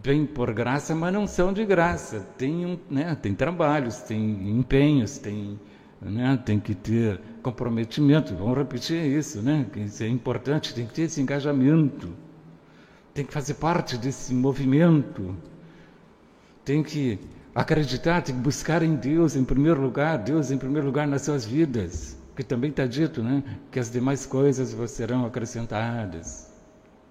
vêm 0.02 0.26
por 0.26 0.52
graça, 0.52 0.94
mas 0.94 1.12
não 1.12 1.26
são 1.26 1.52
de 1.52 1.64
graça. 1.64 2.20
Tem, 2.36 2.66
um, 2.66 2.78
né, 2.90 3.14
tem 3.14 3.34
trabalhos, 3.34 3.98
tem 3.98 4.50
empenhos, 4.50 5.18
tem, 5.18 5.58
né, 6.00 6.40
tem 6.44 6.58
que 6.60 6.74
ter 6.74 7.20
comprometimento. 7.42 8.34
Vamos 8.34 8.58
repetir 8.58 9.04
isso, 9.04 9.40
né? 9.42 9.66
Isso 9.76 10.02
é 10.02 10.08
importante, 10.08 10.74
tem 10.74 10.86
que 10.86 10.94
ter 10.94 11.02
esse 11.02 11.20
engajamento. 11.20 12.12
Tem 13.14 13.24
que 13.24 13.32
fazer 13.32 13.54
parte 13.54 13.96
desse 13.96 14.34
movimento 14.34 15.34
tem 16.66 16.82
que 16.82 17.20
acreditar, 17.54 18.20
tem 18.22 18.34
que 18.34 18.40
buscar 18.40 18.82
em 18.82 18.96
Deus 18.96 19.36
em 19.36 19.44
primeiro 19.44 19.80
lugar, 19.80 20.18
Deus 20.18 20.50
em 20.50 20.58
primeiro 20.58 20.84
lugar 20.84 21.06
nas 21.06 21.22
suas 21.22 21.46
vidas, 21.46 22.18
que 22.34 22.42
também 22.42 22.70
está 22.70 22.84
dito, 22.86 23.22
né? 23.22 23.40
Que 23.70 23.78
as 23.78 23.88
demais 23.88 24.26
coisas 24.26 24.74
serão 24.90 25.24
acrescentadas. 25.24 26.52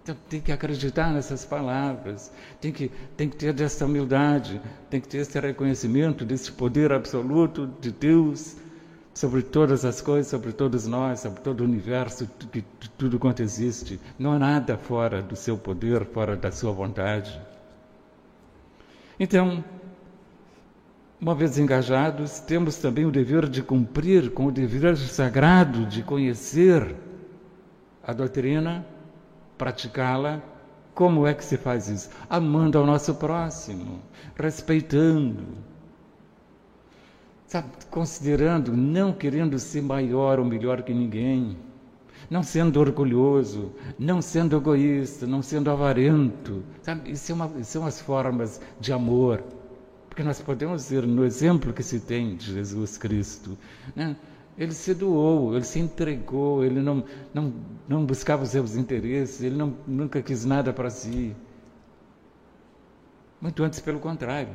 Então 0.06 0.16
tem 0.30 0.40
que 0.40 0.52
acreditar 0.52 1.12
nessas 1.12 1.44
palavras, 1.44 2.32
tem 2.62 2.72
que, 2.72 2.92
tem 3.18 3.28
que 3.28 3.36
ter 3.36 3.52
dessa 3.52 3.88
humildade, 3.88 4.62
tem 4.88 5.02
que 5.02 5.08
ter 5.08 5.18
esse 5.18 5.40
reconhecimento 5.40 6.24
desse 6.24 6.52
poder 6.52 6.92
absoluto 6.92 7.68
de 7.82 7.92
Deus 7.92 8.56
sobre 9.16 9.42
todas 9.42 9.84
as 9.84 10.02
coisas, 10.02 10.28
sobre 10.28 10.52
todos 10.52 10.86
nós, 10.86 11.22
sobre 11.22 11.42
todo 11.42 11.62
o 11.62 11.64
universo, 11.64 12.30
de 12.54 12.64
tudo 13.00 13.18
quanto 13.18 13.42
existe. 13.42 14.00
Não 14.20 14.34
há 14.34 14.38
nada 14.38 14.78
fora 14.78 15.24
do 15.24 15.36
seu 15.36 15.58
poder, 15.58 16.06
fora 16.06 16.36
da 16.36 16.52
sua 16.52 16.72
vontade. 16.72 17.42
Então, 19.20 19.64
uma 21.20 21.34
vez 21.34 21.58
engajados, 21.58 22.40
temos 22.42 22.78
também 22.78 23.08
o 23.08 23.12
dever 23.12 23.50
de 23.50 23.64
cumprir 23.64 24.30
com 24.30 24.46
o 24.46 24.52
dever 24.52 24.96
sagrado 24.98 25.84
de 25.88 26.04
conhecer 26.04 26.96
a 28.04 28.14
doutrina, 28.14 28.86
praticá-la. 29.58 30.42
Como 30.94 31.28
é 31.28 31.34
que 31.34 31.44
se 31.44 31.58
faz 31.58 31.90
isso? 31.90 32.10
Amando 32.30 32.78
ao 32.78 32.86
nosso 32.86 33.16
próximo, 33.16 34.00
respeitando, 34.36 35.44
sabe, 37.48 37.68
considerando, 37.92 38.76
não 38.76 39.12
querendo 39.12 39.60
ser 39.60 39.82
maior 39.82 40.40
ou 40.40 40.46
melhor 40.46 40.84
que 40.84 40.94
ninguém, 40.94 41.58
não 42.30 42.44
sendo 42.44 42.80
orgulhoso, 42.80 43.72
não 44.00 44.22
sendo 44.22 44.56
egoísta, 44.56 45.28
não 45.28 45.42
sendo 45.42 45.70
avarento. 45.70 46.64
Sabe? 46.82 47.12
Isso, 47.12 47.32
é 47.32 47.36
uma, 47.36 47.52
isso 47.60 47.72
são 47.72 47.86
as 47.86 48.02
formas 48.02 48.62
de 48.80 48.92
amor. 48.92 49.44
Porque 50.10 50.24
nós 50.24 50.42
podemos 50.42 50.90
ver 50.90 51.06
no 51.06 51.26
exemplo 51.26 51.74
que 51.74 51.84
se 51.84 52.00
tem 52.00 52.36
de 52.36 52.54
Jesus 52.54 52.98
Cristo. 52.98 53.58
Né? 53.96 54.16
Ele 54.58 54.72
se 54.72 54.94
doou, 54.94 55.54
ele 55.54 55.66
se 55.66 55.80
entregou, 55.80 56.64
ele 56.64 56.82
não, 56.82 57.04
não, 57.34 57.54
não 57.88 58.06
buscava 58.06 58.44
os 58.44 58.50
seus 58.50 58.76
interesses, 58.76 59.42
ele 59.42 59.56
não, 59.56 59.76
nunca 59.86 60.22
quis 60.22 60.46
nada 60.46 60.72
para 60.72 60.90
si. 60.90 61.36
Muito 63.42 63.64
antes, 63.64 63.82
pelo 63.82 64.00
contrário. 64.00 64.54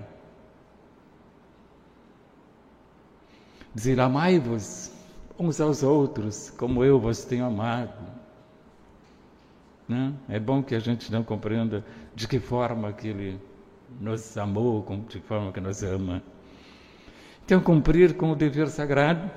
Dizer: 3.75 4.01
Amai-vos 4.01 4.91
uns 5.39 5.61
aos 5.61 5.83
outros, 5.83 6.51
como 6.51 6.83
eu 6.83 6.99
vos 6.99 7.25
tenho 7.25 7.45
amado. 7.45 7.95
Né? 9.87 10.15
É 10.29 10.41
bom 10.41 10.63
que 10.63 10.75
a 10.75 10.79
gente 10.79 11.13
não 11.13 11.23
compreenda 11.23 11.85
de 12.15 12.27
que 12.27 12.39
forma 12.39 12.93
que 12.93 13.09
Ele 13.09 13.41
nos 14.01 14.37
amou, 14.39 14.85
de 15.09 15.21
que 15.21 15.27
forma 15.27 15.53
que 15.53 15.61
nos 15.61 15.83
ama. 15.83 16.23
Então, 17.45 17.61
cumprir 17.61 18.17
com 18.17 18.31
o 18.31 18.37
dever 18.37 18.69
sagrado, 18.69 19.31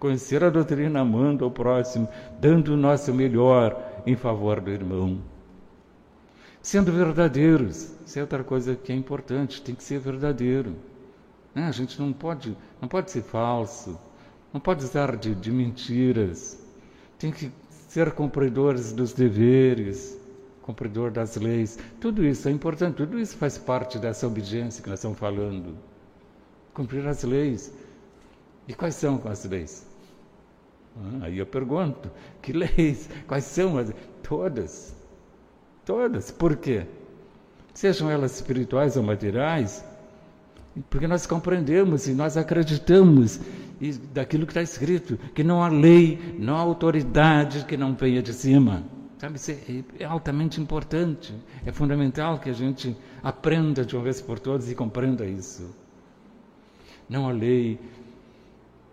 conhecer 0.00 0.42
a 0.42 0.48
doutrina, 0.48 1.00
amando 1.00 1.44
ao 1.44 1.50
próximo, 1.50 2.08
dando 2.40 2.72
o 2.72 2.76
nosso 2.76 3.12
melhor 3.12 4.02
em 4.06 4.16
favor 4.16 4.60
do 4.60 4.70
irmão. 4.70 5.20
Sendo 6.62 6.90
verdadeiros, 6.90 7.92
isso 8.04 8.18
é 8.18 8.22
outra 8.22 8.42
coisa 8.42 8.74
que 8.74 8.90
é 8.90 8.96
importante, 8.96 9.62
tem 9.62 9.74
que 9.74 9.84
ser 9.84 10.00
verdadeiro. 10.00 10.74
Né? 11.54 11.66
A 11.66 11.70
gente 11.70 12.00
não 12.00 12.12
pode, 12.12 12.56
não 12.80 12.88
pode 12.88 13.10
ser 13.10 13.22
falso, 13.22 13.98
não 14.52 14.60
pode 14.60 14.84
usar 14.84 15.16
de, 15.16 15.34
de 15.34 15.50
mentiras. 15.50 16.58
Tem 17.18 17.30
que 17.30 17.52
ser 17.88 18.12
cumpridores 18.12 18.92
dos 18.92 19.12
deveres, 19.12 20.18
cumpridor 20.62 21.10
das 21.10 21.36
leis. 21.36 21.78
Tudo 22.00 22.24
isso 22.24 22.48
é 22.48 22.50
importante, 22.50 22.96
tudo 22.96 23.18
isso 23.18 23.36
faz 23.36 23.58
parte 23.58 23.98
dessa 23.98 24.26
obediência 24.26 24.82
que 24.82 24.88
nós 24.88 24.98
estamos 24.98 25.18
falando. 25.18 25.76
Cumprir 26.72 27.06
as 27.06 27.22
leis. 27.22 27.72
E 28.66 28.72
quais 28.72 28.94
são 28.94 29.20
as 29.24 29.44
leis? 29.44 29.89
Ah, 31.00 31.26
aí 31.26 31.38
eu 31.38 31.46
pergunto: 31.46 32.10
que 32.42 32.52
leis? 32.52 33.08
Quais 33.26 33.44
são 33.44 33.78
as? 33.78 33.92
Todas. 34.22 34.94
Todas. 35.84 36.30
Por 36.30 36.56
quê? 36.56 36.86
Sejam 37.72 38.10
elas 38.10 38.36
espirituais 38.36 38.96
ou 38.96 39.02
materiais, 39.02 39.84
porque 40.90 41.06
nós 41.06 41.26
compreendemos 41.26 42.06
e 42.06 42.12
nós 42.12 42.36
acreditamos 42.36 43.40
daquilo 44.12 44.44
que 44.44 44.52
está 44.52 44.62
escrito, 44.62 45.16
que 45.34 45.42
não 45.42 45.62
há 45.62 45.68
lei, 45.68 46.36
não 46.38 46.56
há 46.56 46.60
autoridade 46.60 47.64
que 47.64 47.76
não 47.76 47.94
venha 47.94 48.22
de 48.22 48.34
cima. 48.34 48.84
Sabe, 49.18 49.36
isso 49.36 49.50
é, 49.50 49.84
é 49.98 50.04
altamente 50.04 50.60
importante. 50.60 51.34
É 51.64 51.72
fundamental 51.72 52.38
que 52.38 52.48
a 52.48 52.54
gente 52.54 52.96
aprenda 53.22 53.84
de 53.84 53.94
uma 53.94 54.02
vez 54.02 54.20
por 54.20 54.38
todas 54.38 54.70
e 54.70 54.74
compreenda 54.74 55.26
isso. 55.26 55.74
Não 57.08 57.28
há 57.28 57.32
lei, 57.32 57.78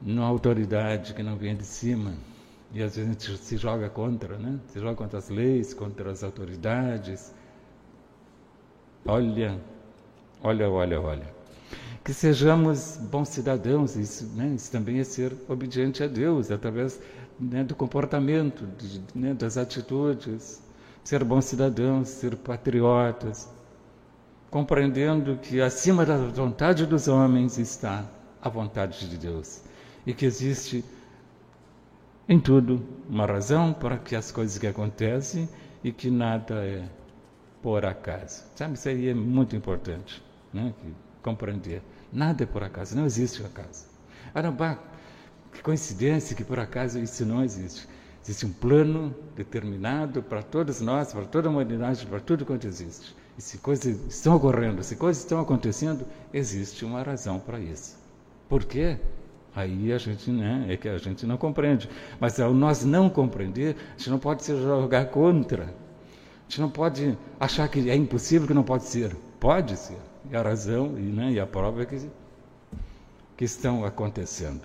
há 0.05 0.25
autoridade 0.25 1.13
que 1.13 1.23
não 1.23 1.37
venha 1.37 1.55
de 1.55 1.65
cima. 1.65 2.13
E 2.73 2.83
às 2.83 2.95
vezes 2.95 3.09
a 3.09 3.13
gente 3.13 3.37
se 3.37 3.57
joga 3.57 3.89
contra, 3.89 4.37
né? 4.37 4.59
Se 4.67 4.79
joga 4.79 4.95
contra 4.95 5.19
as 5.19 5.29
leis, 5.29 5.73
contra 5.73 6.11
as 6.11 6.23
autoridades. 6.23 7.33
Olha, 9.05 9.59
olha, 10.43 10.69
olha, 10.69 11.01
olha 11.01 11.37
que 12.07 12.13
sejamos 12.13 12.95
bons 13.11 13.27
cidadãos, 13.27 13.97
isso, 13.97 14.25
né, 14.33 14.53
isso 14.55 14.71
também 14.71 14.97
é 14.97 15.03
ser 15.03 15.35
obediente 15.49 16.01
a 16.01 16.07
Deus, 16.07 16.49
através 16.49 17.01
né, 17.37 17.65
do 17.65 17.75
comportamento, 17.75 18.65
de, 18.77 19.01
né, 19.13 19.33
das 19.33 19.57
atitudes, 19.57 20.63
ser 21.03 21.21
bons 21.25 21.43
cidadãos, 21.43 22.07
ser 22.07 22.37
patriotas, 22.37 23.49
compreendendo 24.49 25.35
que 25.35 25.59
acima 25.59 26.05
da 26.05 26.15
vontade 26.15 26.85
dos 26.85 27.09
homens 27.09 27.57
está 27.57 28.05
a 28.41 28.47
vontade 28.47 29.09
de 29.09 29.17
Deus 29.17 29.66
e 30.07 30.13
que 30.13 30.25
existe 30.25 30.85
em 32.29 32.39
tudo 32.39 32.81
uma 33.09 33.25
razão 33.25 33.73
para 33.73 33.97
que 33.97 34.15
as 34.15 34.31
coisas 34.31 34.57
que 34.57 34.65
acontecem 34.65 35.49
e 35.83 35.91
que 35.91 36.09
nada 36.09 36.65
é 36.65 36.87
por 37.61 37.85
acaso. 37.85 38.45
Sabe, 38.55 38.75
isso 38.75 38.87
aí 38.87 39.09
é 39.09 39.13
muito 39.13 39.53
importante 39.53 40.23
né? 40.53 40.73
compreender. 41.21 41.81
Nada 42.11 42.43
é 42.43 42.45
por 42.47 42.63
acaso, 42.63 42.95
não 42.95 43.05
existe 43.05 43.43
acaso. 43.43 43.85
Arambá, 44.33 44.79
que 45.51 45.61
coincidência 45.61 46.37
que 46.37 46.43
por 46.43 46.57
acaso 46.57 46.99
isso 46.99 47.25
não 47.25 47.43
existe. 47.43 47.85
Existe 48.23 48.45
um 48.45 48.53
plano 48.53 49.13
determinado 49.35 50.23
para 50.23 50.41
todos 50.41 50.79
nós, 50.79 51.11
para 51.11 51.25
toda 51.25 51.49
a 51.49 51.51
humanidade, 51.51 52.05
para 52.05 52.21
tudo 52.21 52.45
quanto 52.45 52.65
existe. 52.65 53.13
E 53.37 53.41
se 53.41 53.57
coisas 53.57 53.85
estão 54.07 54.37
ocorrendo, 54.37 54.81
se 54.83 54.95
coisas 54.95 55.21
estão 55.21 55.41
acontecendo, 55.41 56.05
existe 56.33 56.85
uma 56.85 57.03
razão 57.03 57.39
para 57.39 57.59
isso. 57.59 57.97
Por 58.47 58.63
quê? 58.63 58.97
Aí 59.57 59.91
a 59.91 59.97
gente, 59.97 60.29
né, 60.29 60.67
é 60.69 60.77
que 60.77 60.87
a 60.87 60.99
gente 60.99 61.25
não 61.25 61.35
compreende. 61.35 61.89
Mas 62.19 62.39
ao 62.39 62.53
nós 62.53 62.85
não 62.85 63.09
compreender, 63.09 63.75
a 63.75 63.97
gente 63.97 64.11
não 64.11 64.19
pode 64.19 64.43
se 64.43 64.55
jogar 64.55 65.05
contra. 65.07 65.63
A 65.63 66.43
gente 66.47 66.61
não 66.61 66.69
pode 66.69 67.17
achar 67.39 67.67
que 67.67 67.89
é 67.89 67.95
impossível, 67.95 68.47
que 68.47 68.53
não 68.53 68.61
pode 68.61 68.83
ser. 68.83 69.15
Pode 69.39 69.75
ser. 69.75 69.97
E 70.29 70.35
a 70.35 70.43
razão 70.43 70.95
e, 70.99 71.01
né, 71.01 71.31
e 71.31 71.39
a 71.39 71.47
prova 71.47 71.81
é 71.81 71.85
que, 71.87 72.07
que 73.35 73.45
estão 73.45 73.83
acontecendo. 73.83 74.61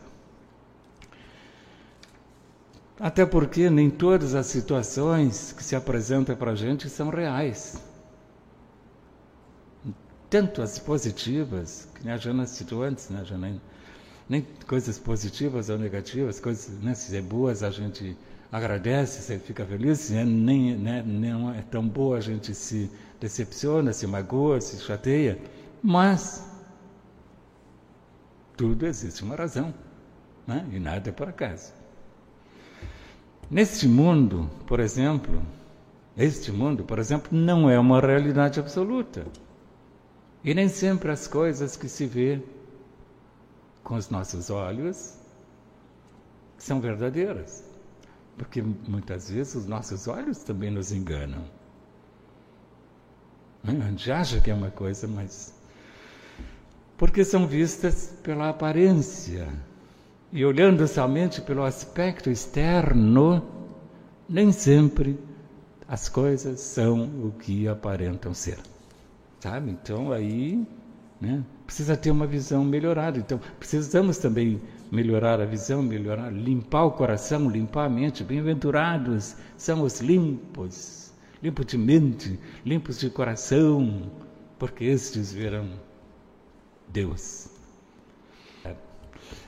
Até 3.00 3.24
porque 3.24 3.70
nem 3.70 3.88
todas 3.88 4.35
as 4.35 4.44
situações 4.44 5.52
que 5.52 5.64
se 5.64 5.74
apresentam 5.74 6.37
para 6.37 6.50
a 6.50 6.55
gente 6.55 6.90
são 6.90 7.09
reais. 7.09 7.83
Tanto 10.28 10.61
as 10.61 10.78
positivas, 10.78 11.88
que 11.94 12.11
a 12.11 12.18
Jana 12.18 12.44
citou 12.44 12.83
antes, 12.83 13.09
né, 13.09 13.24
Jana? 13.24 13.59
Nem 14.28 14.46
coisas 14.66 14.98
positivas 14.98 15.68
ou 15.68 15.78
negativas, 15.78 16.40
coisas, 16.40 16.80
né, 16.80 16.94
se 16.94 17.16
é 17.16 17.20
boas 17.20 17.62
a 17.62 17.70
gente 17.70 18.16
agradece, 18.50 19.22
se 19.22 19.38
fica 19.38 19.64
feliz, 19.64 19.98
se 20.00 20.16
é, 20.16 20.24
nem, 20.24 20.76
né, 20.76 21.02
não 21.06 21.52
é 21.52 21.62
tão 21.62 21.87
boa 21.87 22.18
a 22.18 22.20
gente 22.20 22.54
se 22.54 22.90
decepciona, 23.20 23.92
se 23.92 24.06
magoa, 24.06 24.61
se 24.61 24.80
chateia, 24.80 25.38
mas 25.82 26.44
tudo 28.56 28.87
existe 28.87 29.22
uma 29.24 29.35
razão, 29.35 29.72
né? 30.46 30.66
e 30.70 30.78
nada 30.78 31.08
é 31.08 31.12
por 31.12 31.28
acaso. 31.28 31.72
Neste 33.50 33.88
mundo, 33.88 34.50
por 34.66 34.80
exemplo, 34.80 35.42
este 36.16 36.52
mundo, 36.52 36.85
por 36.85 36.98
exemplo, 36.98 37.37
não 37.37 37.68
é 37.68 37.78
uma 37.78 38.00
realidade 38.00 38.61
absoluta. 38.61 39.26
E 40.44 40.54
nem 40.54 40.68
sempre 40.68 41.11
as 41.11 41.26
coisas 41.26 41.76
que 41.76 41.88
se 41.88 42.06
vê 42.06 42.40
com 43.92 43.96
os 43.96 44.09
nossos 44.09 44.48
olhos 44.48 45.18
são 46.57 46.81
verdadeiras. 46.81 47.62
Porque 48.38 48.62
muitas 48.62 49.28
vezes 49.28 49.55
os 49.55 49.66
nossos 49.66 50.09
olhos 50.09 50.38
também 50.38 50.70
nos 50.70 50.92
enganam. 50.92 51.44
A 53.62 53.70
gente 53.70 54.11
acha 54.11 54.40
que 54.40 54.50
é 54.50 54.55
uma 54.55 54.70
coisa, 54.70 55.07
mas. 55.07 55.55
Porque 56.96 57.22
são 57.22 57.46
vistas 57.46 58.14
pela 58.22 58.48
aparência. 58.48 59.46
E 60.33 60.42
olhando 60.42 60.88
somente 60.88 61.42
pelo 61.42 61.62
aspecto 61.62 62.31
externo, 62.31 63.46
nem 64.26 64.52
sempre 64.52 65.20
as 65.87 66.09
coisas 66.09 66.61
são 66.61 67.26
o 67.26 67.33
que 67.33 67.68
aparentam 67.68 68.33
ser. 68.33 68.59
Sabe? 69.38 69.70
Então 69.70 70.11
aí 70.11 70.66
né, 71.20 71.44
precisa 71.72 71.96
ter 71.96 72.11
uma 72.11 72.26
visão 72.26 72.62
melhorada. 72.62 73.18
Então 73.18 73.40
precisamos 73.58 74.18
também 74.18 74.61
melhorar 74.90 75.40
a 75.40 75.46
visão, 75.46 75.82
melhorar, 75.82 76.30
limpar 76.30 76.85
o 76.85 76.90
coração, 76.90 77.48
limpar 77.48 77.87
a 77.87 77.88
mente. 77.88 78.22
Bem-aventurados 78.22 79.35
são 79.56 79.82
os 79.82 80.02
limpos, 80.02 81.14
limpos 81.42 81.64
de 81.64 81.78
mente, 81.78 82.38
limpos 82.62 82.98
de 82.98 83.08
coração, 83.08 84.02
porque 84.58 84.85
estes 84.85 85.32
verão 85.32 85.70
Deus. 86.88 87.48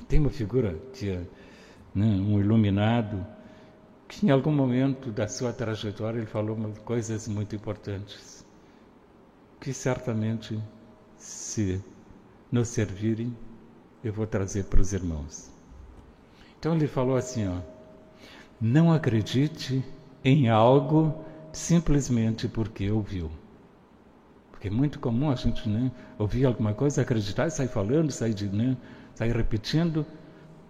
Tem 0.09 0.19
uma 0.19 0.31
figura 0.31 0.79
que 0.95 1.11
é 1.11 1.21
né, 1.95 2.07
um 2.07 2.41
iluminado 2.41 3.27
que 4.09 4.27
em 4.27 4.31
algum 4.31 4.53
momento 4.53 5.11
da 5.11 5.29
sua 5.29 5.53
trajetória 5.53 6.19
ele 6.19 6.27
falou 6.27 6.57
coisas 6.87 7.29
muito 7.29 7.55
importantes 7.55 8.45
que 9.61 9.73
certamente 9.73 10.59
se 11.17 11.83
nos 12.55 12.69
servirem 12.69 13.37
eu 14.05 14.13
vou 14.13 14.29
trazer 14.29 14.67
para 14.67 14.81
os 14.81 14.93
irmãos. 14.93 15.51
Então 16.57 16.73
ele 16.73 16.87
falou 16.87 17.17
assim, 17.17 17.49
ó: 17.49 17.59
Não 18.61 18.93
acredite 18.93 19.85
em 20.23 20.49
algo 20.49 21.25
simplesmente 21.53 22.47
porque 22.47 22.89
ouviu. 22.89 23.29
Porque 24.53 24.69
é 24.69 24.71
muito 24.71 25.01
comum 25.01 25.33
a 25.33 25.35
gente 25.35 25.69
né, 25.69 25.91
ouvir 26.17 26.45
alguma 26.45 26.73
coisa, 26.73 27.03
acreditar, 27.03 27.51
sair 27.51 27.67
falando, 27.67 28.13
sair 28.13 28.35
de, 28.35 28.49
né, 28.49 28.77
sai 29.17 29.33
repetindo 29.33 30.07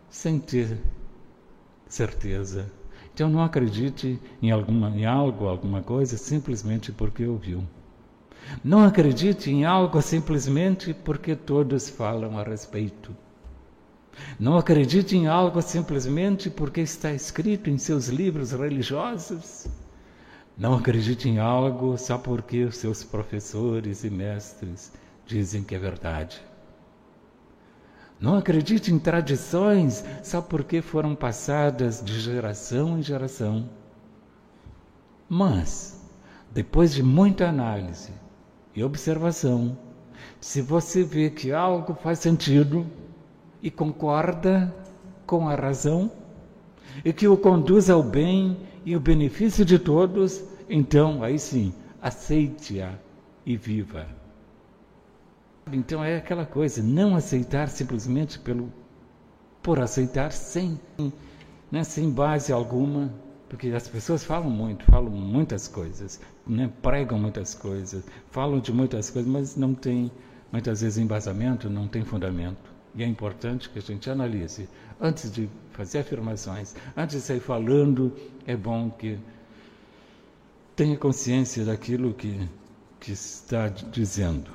sem 0.09 0.41
ter 0.41 0.79
certeza. 1.87 2.73
Então 3.13 3.29
não 3.29 3.43
acredite 3.43 4.19
em, 4.41 4.51
alguma, 4.51 4.89
em 4.89 5.05
algo, 5.05 5.49
alguma 5.49 5.83
coisa, 5.83 6.17
simplesmente 6.17 6.93
porque 6.93 7.27
ouviu. 7.27 7.63
Não 8.63 8.85
acredite 8.85 9.51
em 9.51 9.65
algo 9.65 10.01
simplesmente 10.01 10.93
porque 10.93 11.35
todos 11.35 11.89
falam 11.89 12.39
a 12.39 12.43
respeito. 12.43 13.15
Não 14.39 14.57
acredite 14.57 15.17
em 15.17 15.27
algo 15.27 15.61
simplesmente 15.61 16.49
porque 16.49 16.81
está 16.81 17.13
escrito 17.13 17.69
em 17.69 17.79
seus 17.79 18.09
livros 18.09 18.53
religiosos. 18.53 19.67
Não 20.57 20.75
acredite 20.75 21.29
em 21.29 21.39
algo 21.39 21.99
só 21.99 22.17
porque 22.17 22.65
os 22.65 22.77
seus 22.77 23.03
professores 23.03 24.05
e 24.05 24.11
mestres 24.11 24.93
dizem 25.27 25.65
que 25.65 25.75
é 25.75 25.79
verdade. 25.79 26.41
Não 28.21 28.39
acredite 28.39 28.93
em 28.93 28.99
tradições 28.99 30.05
só 30.23 30.41
porque 30.41 30.81
foram 30.81 31.15
passadas 31.15 32.03
de 32.03 32.21
geração 32.21 32.99
em 32.99 33.03
geração. 33.03 33.69
Mas, 35.29 36.01
depois 36.53 36.95
de 36.95 37.03
muita 37.03 37.49
análise 37.49 38.13
e 38.75 38.83
observação, 38.83 39.77
se 40.41 40.61
você 40.61 41.03
vê 41.03 41.31
que 41.31 41.53
algo 41.53 41.95
faz 41.95 42.19
sentido 42.19 42.87
e 43.63 43.71
concorda 43.71 44.75
com 45.27 45.49
a 45.49 45.55
razão 45.55 46.11
e 47.05 47.13
que 47.13 47.27
o 47.27 47.37
conduz 47.37 47.89
ao 47.89 48.03
bem 48.03 48.57
e 48.85 48.97
o 48.97 49.01
benefício 49.01 49.65
de 49.65 49.79
todos, 49.79 50.45
então 50.69 51.23
aí 51.23 51.39
sim, 51.39 51.73
aceite-a 52.01 52.93
e 53.47 53.57
viva. 53.57 54.07
Então 55.73 56.05
é 56.05 56.17
aquela 56.17 56.45
coisa, 56.45 56.83
não 56.83 57.17
aceitar 57.17 57.69
simplesmente 57.69 58.39
pelo 58.39 58.71
por 59.63 59.81
aceitar 59.81 60.31
sem, 60.31 60.79
né, 61.73 61.83
sem 61.85 62.11
base 62.11 62.53
alguma, 62.53 63.11
porque 63.55 63.69
as 63.69 63.87
pessoas 63.87 64.25
falam 64.25 64.51
muito, 64.51 64.85
falam 64.85 65.13
muitas 65.13 65.69
coisas, 65.69 66.21
né, 66.45 66.69
pregam 66.83 67.17
muitas 67.17 67.55
coisas, 67.55 68.05
falam 68.33 68.59
de 68.59 68.73
muitas 68.73 69.11
coisas, 69.11 69.31
mas 69.31 69.55
não 69.55 69.73
tem 69.73 70.11
muitas 70.51 70.81
vezes 70.81 70.99
embasamento, 70.99 71.71
não 71.71 71.87
tem 71.87 72.05
fundamento. 72.05 72.69
E 72.97 73.05
é 73.05 73.07
importante 73.07 73.71
que 73.71 73.79
a 73.79 73.83
gente 73.83 74.11
analise 74.11 74.69
antes 75.01 75.31
de 75.31 75.49
fazer 75.71 76.01
afirmações, 76.01 76.75
antes 76.97 77.15
de 77.15 77.23
sair 77.23 77.39
falando, 77.39 78.13
é 78.45 78.57
bom 78.57 78.91
que 78.91 79.21
tenha 80.75 80.97
consciência 80.97 81.65
daquilo 81.65 82.13
que, 82.13 82.49
que 82.99 83.13
está 83.13 83.69
dizendo. 83.69 84.51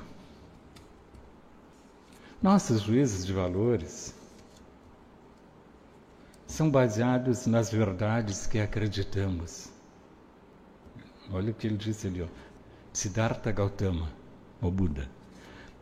Nossos 2.42 2.82
juízos 2.82 3.24
de 3.24 3.32
valores 3.32 4.14
são 6.50 6.68
baseados 6.68 7.46
nas 7.46 7.70
verdades 7.70 8.46
que 8.46 8.58
acreditamos. 8.58 9.70
Olha 11.32 11.52
o 11.52 11.54
que 11.54 11.68
ele 11.68 11.76
disse 11.76 12.08
ali, 12.08 12.22
ó. 12.22 12.26
Siddhartha 12.92 13.52
Gautama, 13.52 14.10
o 14.60 14.68
Buda. 14.68 15.08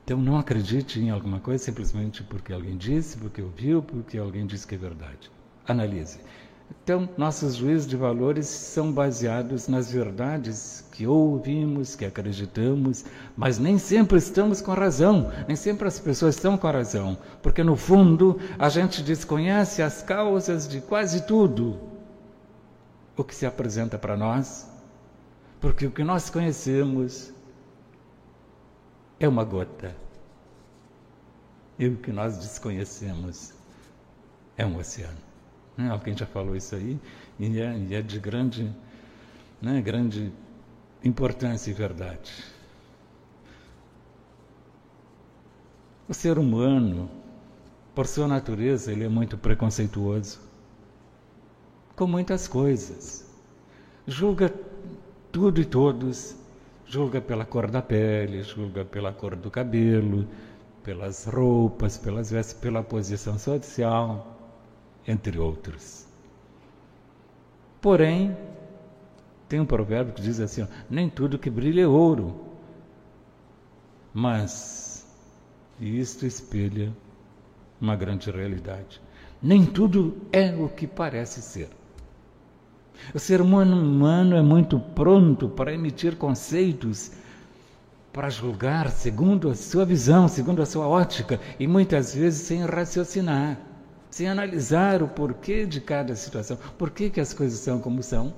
Então 0.04 0.18
não 0.20 0.38
acredite 0.38 1.00
em 1.00 1.08
alguma 1.08 1.40
coisa 1.40 1.64
simplesmente 1.64 2.22
porque 2.22 2.52
alguém 2.52 2.76
disse, 2.76 3.16
porque 3.16 3.40
ouviu, 3.40 3.82
porque 3.82 4.18
alguém 4.18 4.46
disse 4.46 4.66
que 4.66 4.74
é 4.74 4.78
verdade. 4.78 5.30
Analise. 5.66 6.20
Então, 6.70 7.08
nossos 7.16 7.54
juízos 7.54 7.86
de 7.86 7.96
valores 7.96 8.46
são 8.46 8.92
baseados 8.92 9.68
nas 9.68 9.90
verdades 9.90 10.84
que 10.92 11.06
ouvimos, 11.06 11.94
que 11.94 12.04
acreditamos, 12.04 13.04
mas 13.36 13.58
nem 13.58 13.78
sempre 13.78 14.18
estamos 14.18 14.60
com 14.60 14.72
razão, 14.72 15.30
nem 15.46 15.56
sempre 15.56 15.86
as 15.86 15.98
pessoas 15.98 16.34
estão 16.34 16.56
com 16.56 16.66
razão, 16.66 17.16
porque 17.42 17.62
no 17.62 17.76
fundo 17.76 18.38
a 18.58 18.68
gente 18.68 19.02
desconhece 19.02 19.82
as 19.82 20.02
causas 20.02 20.66
de 20.66 20.80
quase 20.80 21.26
tudo 21.26 21.78
o 23.16 23.24
que 23.24 23.34
se 23.34 23.46
apresenta 23.46 23.98
para 23.98 24.16
nós, 24.16 24.66
porque 25.60 25.86
o 25.86 25.90
que 25.90 26.04
nós 26.04 26.30
conhecemos 26.30 27.32
é 29.20 29.28
uma 29.28 29.44
gota, 29.44 29.94
e 31.78 31.86
o 31.86 31.96
que 31.96 32.12
nós 32.12 32.38
desconhecemos 32.38 33.52
é 34.56 34.64
um 34.64 34.78
oceano. 34.78 35.27
Né? 35.78 35.88
Alguém 35.88 36.16
já 36.16 36.26
falou 36.26 36.56
isso 36.56 36.74
aí, 36.74 36.98
e 37.38 37.60
é, 37.60 37.78
e 37.78 37.94
é 37.94 38.02
de 38.02 38.18
grande, 38.18 38.74
né, 39.62 39.80
grande 39.80 40.32
importância 41.04 41.70
e 41.70 41.72
verdade. 41.72 42.32
O 46.08 46.14
ser 46.14 46.36
humano, 46.36 47.08
por 47.94 48.08
sua 48.08 48.26
natureza, 48.26 48.90
ele 48.90 49.04
é 49.04 49.08
muito 49.08 49.38
preconceituoso 49.38 50.40
com 51.94 52.06
muitas 52.06 52.48
coisas. 52.48 53.28
Julga 54.06 54.52
tudo 55.30 55.60
e 55.60 55.64
todos, 55.64 56.34
julga 56.86 57.20
pela 57.20 57.44
cor 57.44 57.70
da 57.70 57.82
pele, 57.82 58.42
julga 58.42 58.84
pela 58.84 59.12
cor 59.12 59.36
do 59.36 59.50
cabelo, 59.50 60.26
pelas 60.82 61.26
roupas, 61.26 61.98
pelas 61.98 62.30
vestes, 62.30 62.54
pela 62.54 62.82
posição 62.82 63.38
social, 63.38 64.37
entre 65.08 65.38
outros. 65.38 66.06
Porém, 67.80 68.36
tem 69.48 69.58
um 69.58 69.64
provérbio 69.64 70.12
que 70.12 70.20
diz 70.20 70.38
assim: 70.38 70.62
ó, 70.62 70.66
nem 70.90 71.08
tudo 71.08 71.38
que 71.38 71.48
brilha 71.48 71.80
é 71.82 71.86
ouro, 71.86 72.38
mas 74.12 75.06
isto 75.80 76.26
espelha 76.26 76.92
uma 77.80 77.96
grande 77.96 78.30
realidade. 78.30 79.00
Nem 79.40 79.64
tudo 79.64 80.18
é 80.30 80.54
o 80.54 80.68
que 80.68 80.86
parece 80.86 81.40
ser. 81.40 81.70
O 83.14 83.18
ser 83.18 83.40
humano, 83.40 83.80
humano 83.80 84.36
é 84.36 84.42
muito 84.42 84.78
pronto 84.78 85.48
para 85.48 85.72
emitir 85.72 86.16
conceitos, 86.16 87.12
para 88.12 88.28
julgar 88.28 88.90
segundo 88.90 89.48
a 89.48 89.54
sua 89.54 89.84
visão, 89.84 90.26
segundo 90.26 90.60
a 90.60 90.66
sua 90.66 90.88
ótica, 90.88 91.40
e 91.60 91.68
muitas 91.68 92.12
vezes 92.12 92.40
sem 92.40 92.66
raciocinar, 92.66 93.56
sem 94.10 94.28
analisar 94.28 95.02
o 95.02 95.08
porquê 95.08 95.66
de 95.66 95.80
cada 95.80 96.14
situação, 96.16 96.56
por 96.78 96.90
que, 96.90 97.20
as 97.20 97.32
coisas 97.32 97.58
são 97.58 97.80
como 97.80 98.02
são. 98.02 98.34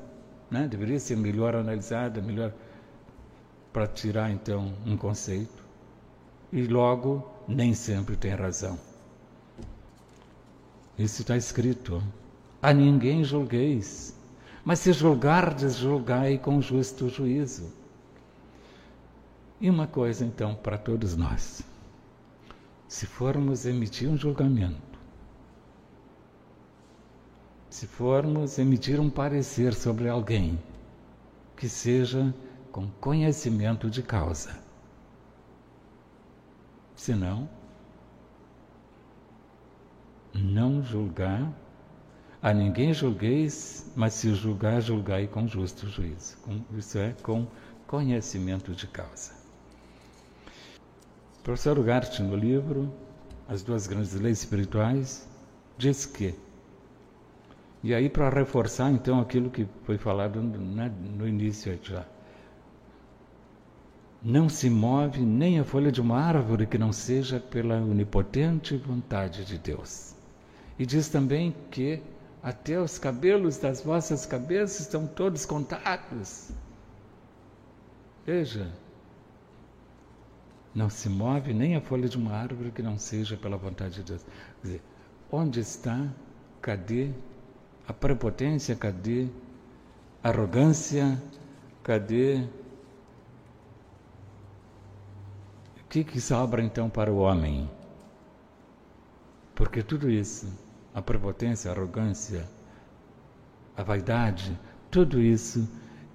Né? 0.50 0.66
Deveria 0.66 0.98
ser 0.98 1.16
melhor 1.16 1.54
analisada, 1.54 2.20
melhor 2.20 2.52
para 3.72 3.86
tirar 3.86 4.30
então 4.30 4.72
um 4.84 4.96
conceito. 4.96 5.64
E 6.52 6.62
logo, 6.64 7.30
nem 7.46 7.72
sempre 7.74 8.16
tem 8.16 8.34
razão. 8.34 8.78
Isso 10.98 11.22
está 11.22 11.36
escrito. 11.36 12.02
A 12.60 12.74
ninguém 12.74 13.24
julgueis, 13.24 14.14
mas 14.64 14.80
se 14.80 14.92
julgardes, 14.92 15.76
julgai 15.76 16.36
com 16.36 16.60
justo 16.60 17.08
juízo. 17.08 17.72
E 19.60 19.70
uma 19.70 19.86
coisa 19.86 20.24
então 20.24 20.54
para 20.54 20.76
todos 20.76 21.16
nós: 21.16 21.62
se 22.88 23.06
formos 23.06 23.64
emitir 23.64 24.08
um 24.08 24.16
julgamento, 24.16 24.89
se 27.70 27.86
formos 27.86 28.58
emitir 28.58 29.00
um 29.00 29.08
parecer 29.08 29.72
sobre 29.72 30.08
alguém, 30.08 30.58
que 31.56 31.68
seja 31.68 32.34
com 32.72 32.88
conhecimento 33.00 33.88
de 33.88 34.02
causa. 34.02 34.58
Senão, 36.96 37.48
não 40.34 40.82
julgar, 40.82 41.50
a 42.42 42.52
ninguém 42.52 42.92
julgueis, 42.92 43.90
mas 43.94 44.14
se 44.14 44.34
julgar, 44.34 44.80
julgai 44.80 45.28
com 45.28 45.46
justo 45.46 45.86
juízo. 45.88 46.38
isso 46.76 46.98
é, 46.98 47.12
com 47.22 47.46
conhecimento 47.86 48.72
de 48.72 48.86
causa. 48.86 49.32
O 51.38 51.42
professor 51.42 51.78
Ugarte, 51.78 52.22
no 52.22 52.34
livro 52.34 52.92
As 53.48 53.62
Duas 53.62 53.86
Grandes 53.86 54.14
Leis 54.14 54.40
Espirituais, 54.40 55.28
diz 55.78 56.04
que 56.04 56.34
e 57.82 57.94
aí, 57.94 58.10
para 58.10 58.28
reforçar 58.28 58.90
então 58.90 59.20
aquilo 59.20 59.50
que 59.50 59.66
foi 59.84 59.96
falado 59.96 60.42
né, 60.42 60.92
no 61.16 61.26
início 61.26 61.78
já. 61.82 62.04
Não 64.22 64.50
se 64.50 64.68
move 64.68 65.20
nem 65.20 65.58
a 65.58 65.64
folha 65.64 65.90
de 65.90 65.98
uma 65.98 66.20
árvore 66.20 66.66
que 66.66 66.76
não 66.76 66.92
seja 66.92 67.40
pela 67.40 67.76
onipotente 67.76 68.76
vontade 68.76 69.46
de 69.46 69.56
Deus. 69.56 70.14
E 70.78 70.84
diz 70.84 71.08
também 71.08 71.54
que 71.70 72.02
até 72.42 72.78
os 72.78 72.98
cabelos 72.98 73.56
das 73.56 73.80
vossas 73.80 74.26
cabeças 74.26 74.80
estão 74.80 75.06
todos 75.06 75.46
contados. 75.46 76.50
Veja, 78.26 78.70
não 80.74 80.90
se 80.90 81.08
move 81.08 81.54
nem 81.54 81.76
a 81.76 81.80
folha 81.80 82.10
de 82.10 82.18
uma 82.18 82.32
árvore 82.32 82.70
que 82.70 82.82
não 82.82 82.98
seja 82.98 83.38
pela 83.38 83.56
vontade 83.56 83.96
de 83.96 84.02
Deus. 84.02 84.22
Quer 84.22 84.66
dizer, 84.66 84.82
onde 85.32 85.60
está, 85.60 86.12
cadê 86.60 87.10
a 87.90 87.92
prepotência, 87.92 88.76
cadê? 88.76 89.26
A 90.22 90.28
arrogância, 90.28 91.20
cadê? 91.82 92.44
O 95.80 95.88
que, 95.88 96.04
que 96.04 96.20
sobra 96.20 96.62
então 96.62 96.88
para 96.88 97.12
o 97.12 97.16
homem? 97.16 97.68
Porque 99.56 99.82
tudo 99.82 100.08
isso, 100.08 100.46
a 100.94 101.02
prepotência, 101.02 101.68
a 101.68 101.74
arrogância, 101.74 102.48
a 103.76 103.82
vaidade, 103.82 104.56
tudo 104.88 105.20
isso 105.20 105.68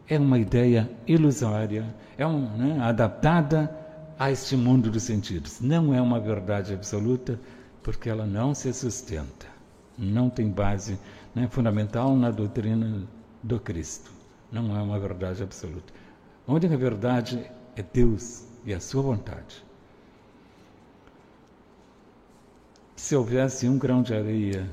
é 0.08 0.18
uma 0.18 0.40
ideia 0.40 0.90
ilusória, 1.06 1.94
é 2.18 2.26
um, 2.26 2.56
né, 2.56 2.80
adaptada 2.80 3.70
a 4.18 4.32
este 4.32 4.56
mundo 4.56 4.90
dos 4.90 5.04
sentidos. 5.04 5.60
Não 5.60 5.94
é 5.94 6.02
uma 6.02 6.22
verdade 6.22 6.74
absoluta, 6.74 7.38
porque 7.84 8.10
ela 8.10 8.26
não 8.26 8.56
se 8.56 8.72
sustenta, 8.72 9.46
não 9.98 10.30
tem 10.30 10.50
base 10.50 10.98
né, 11.36 11.48
fundamental 11.50 12.16
na 12.16 12.32
doutrina 12.32 13.06
do 13.44 13.60
Cristo. 13.60 14.10
Não 14.52 14.76
é 14.76 14.82
uma 14.82 14.98
verdade 14.98 15.44
absoluta. 15.44 15.94
A 16.48 16.54
única 16.54 16.78
verdade 16.78 17.46
é 17.76 17.84
Deus 17.84 18.46
e 18.66 18.74
a 18.74 18.80
sua 18.80 19.02
vontade. 19.02 19.64
Se 22.96 23.16
houvesse 23.16 23.68
um 23.68 23.78
grão 23.78 24.02
de 24.02 24.14
areia 24.14 24.68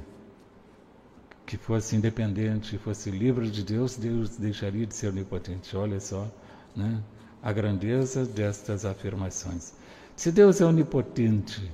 que 1.45 1.57
fosse 1.57 1.97
independente, 1.97 2.79
fosse 2.79 3.11
livre 3.11 3.51
de 3.51 3.65
Deus, 3.65 3.97
Deus 3.97 4.37
deixaria 4.37 4.87
de 4.87 4.95
ser 4.95 5.09
onipotente. 5.09 5.77
Olha 5.77 5.99
só 5.99 6.27
né, 6.75 7.03
a 7.43 7.53
grandeza 7.53 8.25
destas 8.25 8.85
afirmações. 8.85 9.75
Se 10.15 10.31
Deus 10.31 10.61
é 10.61 10.65
onipotente, 10.65 11.71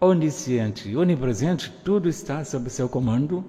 onisciente, 0.00 0.96
onipresente, 0.96 1.72
tudo 1.84 2.08
está 2.08 2.44
sob 2.44 2.68
seu 2.68 2.88
comando 2.88 3.44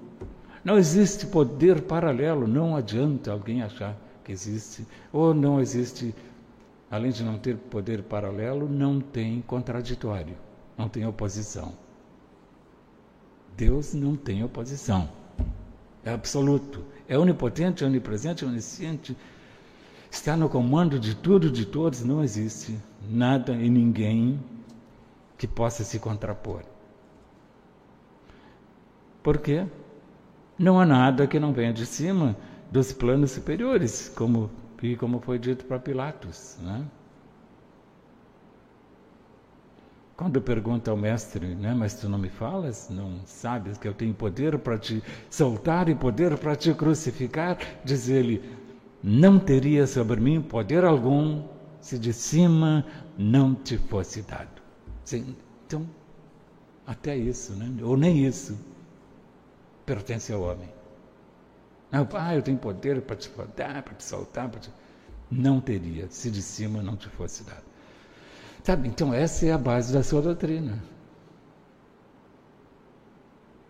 não 0.64 0.78
existe 0.78 1.26
poder 1.26 1.82
paralelo, 1.82 2.46
não 2.46 2.74
adianta 2.74 3.30
alguém 3.30 3.62
achar 3.62 3.96
que 4.24 4.32
existe, 4.32 4.86
ou 5.12 5.34
não 5.34 5.60
existe, 5.60 6.14
além 6.90 7.10
de 7.10 7.22
não 7.22 7.38
ter 7.38 7.56
poder 7.56 8.02
paralelo, 8.02 8.68
não 8.68 8.98
tem 8.98 9.42
contraditório, 9.42 10.34
não 10.78 10.88
tem 10.88 11.06
oposição. 11.06 11.72
Deus 13.56 13.92
não 13.92 14.16
tem 14.16 14.42
oposição, 14.42 15.08
é 16.02 16.10
absoluto, 16.10 16.82
é 17.06 17.18
onipotente, 17.18 17.84
onipresente, 17.84 18.44
onisciente, 18.44 19.16
está 20.10 20.36
no 20.36 20.48
comando 20.48 20.98
de 20.98 21.14
tudo, 21.14 21.50
de 21.50 21.66
todos, 21.66 22.02
não 22.02 22.24
existe 22.24 22.76
nada 23.08 23.52
e 23.52 23.68
ninguém 23.68 24.40
que 25.36 25.46
possa 25.46 25.84
se 25.84 25.98
contrapor. 25.98 26.62
Por 29.22 29.38
quê? 29.38 29.66
Não 30.58 30.78
há 30.78 30.86
nada 30.86 31.26
que 31.26 31.40
não 31.40 31.52
venha 31.52 31.72
de 31.72 31.84
cima 31.84 32.36
dos 32.70 32.92
planos 32.92 33.32
superiores, 33.32 34.08
como, 34.14 34.50
e 34.82 34.96
como 34.96 35.20
foi 35.20 35.38
dito 35.38 35.64
para 35.64 35.80
Pilatos. 35.80 36.56
Né? 36.62 36.84
Quando 40.16 40.40
pergunta 40.40 40.92
ao 40.92 40.96
mestre, 40.96 41.56
né, 41.56 41.74
mas 41.74 41.94
tu 41.94 42.08
não 42.08 42.18
me 42.18 42.28
falas, 42.28 42.88
não 42.88 43.18
sabes 43.24 43.76
que 43.76 43.88
eu 43.88 43.92
tenho 43.92 44.14
poder 44.14 44.56
para 44.58 44.78
te 44.78 45.02
soltar 45.28 45.88
e 45.88 45.94
poder 45.94 46.38
para 46.38 46.54
te 46.54 46.72
crucificar? 46.72 47.58
Diz 47.84 48.08
ele: 48.08 48.40
não 49.02 49.40
teria 49.40 49.88
sobre 49.88 50.20
mim 50.20 50.40
poder 50.40 50.84
algum 50.84 51.42
se 51.80 51.98
de 51.98 52.12
cima 52.12 52.86
não 53.18 53.56
te 53.56 53.76
fosse 53.76 54.22
dado. 54.22 54.62
Sim, 55.04 55.34
então, 55.66 55.84
até 56.86 57.16
isso, 57.16 57.52
né? 57.54 57.68
ou 57.82 57.96
nem 57.96 58.24
isso 58.24 58.56
pertence 59.84 60.32
ao 60.32 60.42
homem. 60.42 60.68
Ah, 61.92 62.34
eu 62.34 62.42
tenho 62.42 62.58
poder 62.58 63.00
para 63.02 63.14
te 63.14 63.30
dar, 63.56 63.82
para 63.82 63.94
te 63.94 64.02
soltar, 64.02 64.48
para 64.48 64.60
te... 64.60 64.70
Não 65.30 65.60
teria, 65.60 66.08
se 66.10 66.30
de 66.30 66.42
cima 66.42 66.82
não 66.82 66.96
te 66.96 67.08
fosse 67.08 67.44
dado. 67.44 67.62
Sabe, 68.62 68.88
então 68.88 69.12
essa 69.14 69.46
é 69.46 69.52
a 69.52 69.58
base 69.58 69.92
da 69.92 70.02
sua 70.02 70.20
doutrina. 70.20 70.82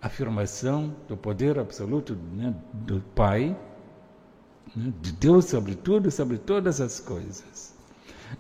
Afirmação 0.01 0.95
do 1.09 1.17
poder 1.17 1.59
absoluto 1.59 2.15
né, 2.15 2.55
do 2.73 3.01
Pai, 3.15 3.57
né, 4.75 4.93
de 5.01 5.13
Deus 5.13 5.47
sobre 5.47 5.75
tudo, 5.75 6.11
sobre 6.11 6.39
todas 6.39 6.81
as 6.81 7.01
coisas. 7.01 7.75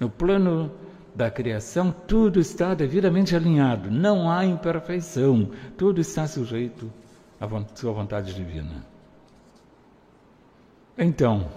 No 0.01 0.09
plano 0.09 0.70
da 1.14 1.31
criação, 1.31 1.93
tudo 1.93 2.41
está 2.41 2.75
devidamente 2.75 3.37
alinhado, 3.37 3.91
não 3.91 4.31
há 4.31 4.45
imperfeição, 4.45 5.51
tudo 5.77 6.01
está 6.01 6.27
sujeito 6.27 6.91
a 7.45 7.76
sua 7.76 7.92
vontade 7.92 8.34
divina. 8.34 8.84
Então, 10.97 11.51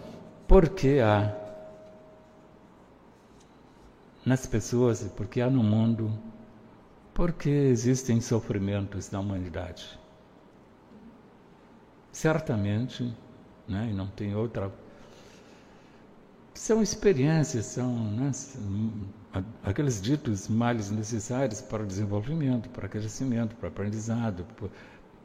por 0.48 0.70
que 0.70 1.00
há 1.00 1.36
nas 4.28 4.46
pessoas, 4.46 5.10
porque 5.16 5.40
há 5.40 5.50
no 5.50 5.64
mundo, 5.64 6.12
porque 7.14 7.50
existem 7.50 8.20
sofrimentos 8.20 9.10
na 9.10 9.22
humanidade. 9.22 9.98
Certamente, 12.12 13.16
né, 13.68 13.88
e 13.90 13.94
não 13.94 14.08
tem 14.08 14.36
outra. 14.36 14.70
São 16.54 16.82
experiências, 16.82 17.68
são 17.68 17.96
né, 18.12 18.32
aqueles 19.64 20.02
ditos 20.02 20.50
males 20.50 20.92
necessários 20.92 21.62
para 21.62 21.84
o 21.84 21.86
desenvolvimento, 21.86 22.68
para 22.70 22.88
o 22.88 22.90
crescimento, 22.90 23.56
para 23.56 23.68
o 23.68 23.70
aprendizado. 23.70 24.46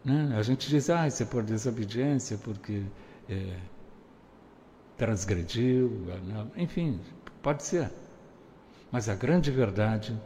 Né? 0.05 0.35
A 0.37 0.43
gente 0.43 0.69
diz, 0.69 0.91
ah, 0.91 1.07
isso 1.07 1.23
é 1.23 1.27
por 1.27 1.43
desobediência, 1.43 2.37
porque 2.39 2.83
é, 3.29 3.57
transgrediu, 4.97 5.89
né? 6.25 6.47
enfim, 6.57 7.01
pode 7.43 7.63
ser. 7.63 7.91
Mas 8.91 9.09
a 9.09 9.15
grande 9.15 9.51
verdade 9.51 10.19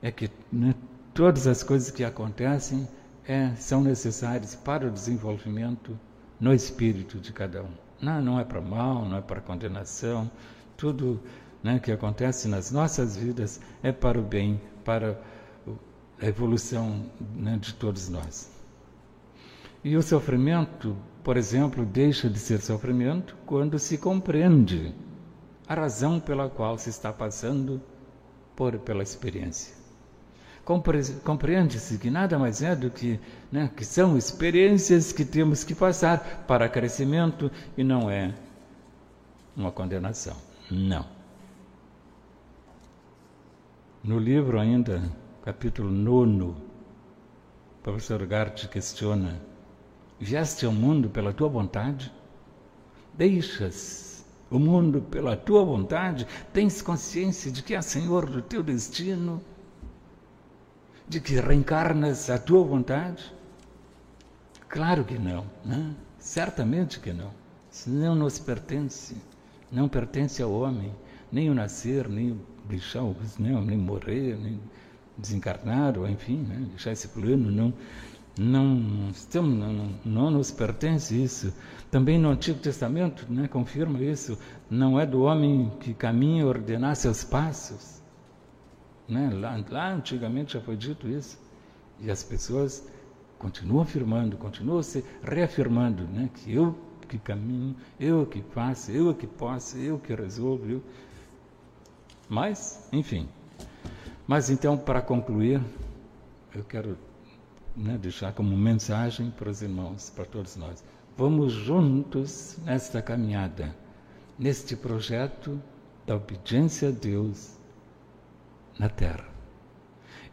é 0.00 0.10
que 0.10 0.30
né, 0.50 0.74
todas 1.12 1.46
as 1.46 1.62
coisas 1.62 1.90
que 1.90 2.04
acontecem 2.04 2.88
é, 3.26 3.54
são 3.56 3.82
necessárias 3.82 4.54
para 4.54 4.86
o 4.86 4.90
desenvolvimento 4.90 5.98
no 6.40 6.52
espírito 6.52 7.18
de 7.18 7.32
cada 7.32 7.62
um. 7.62 7.70
Não, 8.00 8.20
não 8.20 8.40
é 8.40 8.44
para 8.44 8.60
mal, 8.60 9.04
não 9.04 9.18
é 9.18 9.20
para 9.20 9.40
condenação, 9.40 10.30
tudo 10.76 11.20
né, 11.62 11.78
que 11.78 11.92
acontece 11.92 12.48
nas 12.48 12.72
nossas 12.72 13.16
vidas 13.16 13.60
é 13.82 13.92
para 13.92 14.18
o 14.18 14.22
bem, 14.22 14.60
para 14.84 15.16
a 16.20 16.26
evolução 16.26 17.06
né, 17.36 17.56
de 17.60 17.74
todos 17.74 18.08
nós. 18.08 18.50
E 19.84 19.96
o 19.96 20.02
sofrimento, 20.02 20.96
por 21.24 21.36
exemplo, 21.36 21.84
deixa 21.84 22.30
de 22.30 22.38
ser 22.38 22.60
sofrimento 22.60 23.36
quando 23.44 23.78
se 23.78 23.98
compreende 23.98 24.94
a 25.66 25.74
razão 25.74 26.20
pela 26.20 26.48
qual 26.48 26.78
se 26.78 26.90
está 26.90 27.12
passando 27.12 27.80
por 28.54 28.78
pela 28.78 29.02
experiência. 29.02 29.74
Compreende-se 30.64 31.98
que 31.98 32.08
nada 32.08 32.38
mais 32.38 32.62
é 32.62 32.76
do 32.76 32.88
que, 32.88 33.18
né, 33.50 33.68
que 33.76 33.84
são 33.84 34.16
experiências 34.16 35.12
que 35.12 35.24
temos 35.24 35.64
que 35.64 35.74
passar 35.74 36.44
para 36.46 36.68
crescimento 36.68 37.50
e 37.76 37.82
não 37.82 38.08
é 38.08 38.32
uma 39.56 39.72
condenação. 39.72 40.36
Não. 40.70 41.04
No 44.04 44.18
livro 44.18 44.60
ainda, 44.60 45.02
capítulo 45.44 45.90
9, 45.90 46.42
o 46.42 46.56
professor 47.82 48.24
Gart 48.24 48.68
questiona: 48.68 49.40
Vieste 50.22 50.64
ao 50.64 50.70
mundo 50.70 51.10
pela 51.10 51.32
tua 51.32 51.48
vontade? 51.48 52.12
Deixas 53.12 54.24
o 54.48 54.56
mundo 54.56 55.00
pela 55.00 55.36
tua 55.36 55.64
vontade? 55.64 56.28
Tens 56.52 56.80
consciência 56.80 57.50
de 57.50 57.60
que 57.60 57.74
é 57.74 57.82
Senhor 57.82 58.30
do 58.30 58.40
teu 58.40 58.62
destino? 58.62 59.42
De 61.08 61.20
que 61.20 61.40
reencarnas 61.40 62.30
a 62.30 62.38
tua 62.38 62.62
vontade? 62.62 63.34
Claro 64.68 65.04
que 65.04 65.18
não, 65.18 65.44
né? 65.64 65.92
certamente 66.20 67.00
que 67.00 67.12
não. 67.12 67.32
Isso 67.68 67.90
não 67.90 68.14
nos 68.14 68.38
pertence, 68.38 69.16
não 69.72 69.88
pertence 69.88 70.40
ao 70.40 70.52
homem, 70.52 70.94
nem 71.32 71.50
o 71.50 71.54
nascer, 71.54 72.08
nem 72.08 72.30
o 72.30 72.40
deixar, 72.68 73.02
nem, 73.40 73.60
nem 73.60 73.76
morrer, 73.76 74.38
nem 74.40 74.60
desencarnar, 75.18 75.98
ou 75.98 76.08
enfim, 76.08 76.44
né? 76.48 76.64
deixar 76.70 76.92
esse 76.92 77.08
plano, 77.08 77.50
não, 77.50 77.74
não, 78.38 78.64
não, 79.34 79.90
não 80.04 80.30
nos 80.30 80.50
pertence 80.50 81.22
isso. 81.22 81.52
Também 81.90 82.18
no 82.18 82.30
Antigo 82.30 82.58
Testamento 82.58 83.26
né, 83.30 83.46
confirma 83.48 84.00
isso. 84.00 84.38
Não 84.70 84.98
é 84.98 85.04
do 85.04 85.22
homem 85.22 85.70
que 85.80 85.92
caminha 85.92 86.46
ordenar 86.46 86.96
seus 86.96 87.22
passos. 87.22 88.00
Né? 89.06 89.30
Lá, 89.34 89.62
lá 89.68 89.92
antigamente 89.92 90.54
já 90.54 90.60
foi 90.60 90.76
dito 90.76 91.06
isso. 91.08 91.38
E 92.00 92.10
as 92.10 92.22
pessoas 92.22 92.88
continuam 93.38 93.82
afirmando, 93.82 94.36
continuam 94.36 94.82
se 94.82 95.04
reafirmando 95.22 96.04
né, 96.04 96.30
que 96.32 96.54
eu 96.54 96.76
que 97.08 97.18
caminho, 97.18 97.76
eu 98.00 98.24
que 98.24 98.40
faço, 98.40 98.90
eu 98.90 99.14
que 99.14 99.26
posso, 99.26 99.76
eu 99.76 99.98
que 99.98 100.14
resolvo. 100.14 100.66
Eu... 100.66 100.82
Mas, 102.26 102.88
enfim. 102.90 103.28
Mas 104.26 104.48
então, 104.48 104.78
para 104.78 105.02
concluir, 105.02 105.60
eu 106.54 106.64
quero 106.64 106.96
né, 107.76 107.98
deixar 108.00 108.32
como 108.32 108.56
mensagem 108.56 109.30
para 109.30 109.50
os 109.50 109.62
irmãos, 109.62 110.10
para 110.10 110.24
todos 110.24 110.56
nós. 110.56 110.82
Vamos 111.16 111.52
juntos 111.52 112.58
nesta 112.64 113.02
caminhada, 113.02 113.74
neste 114.38 114.76
projeto 114.76 115.60
da 116.06 116.16
obediência 116.16 116.88
a 116.88 116.92
Deus 116.92 117.58
na 118.78 118.88
Terra. 118.88 119.26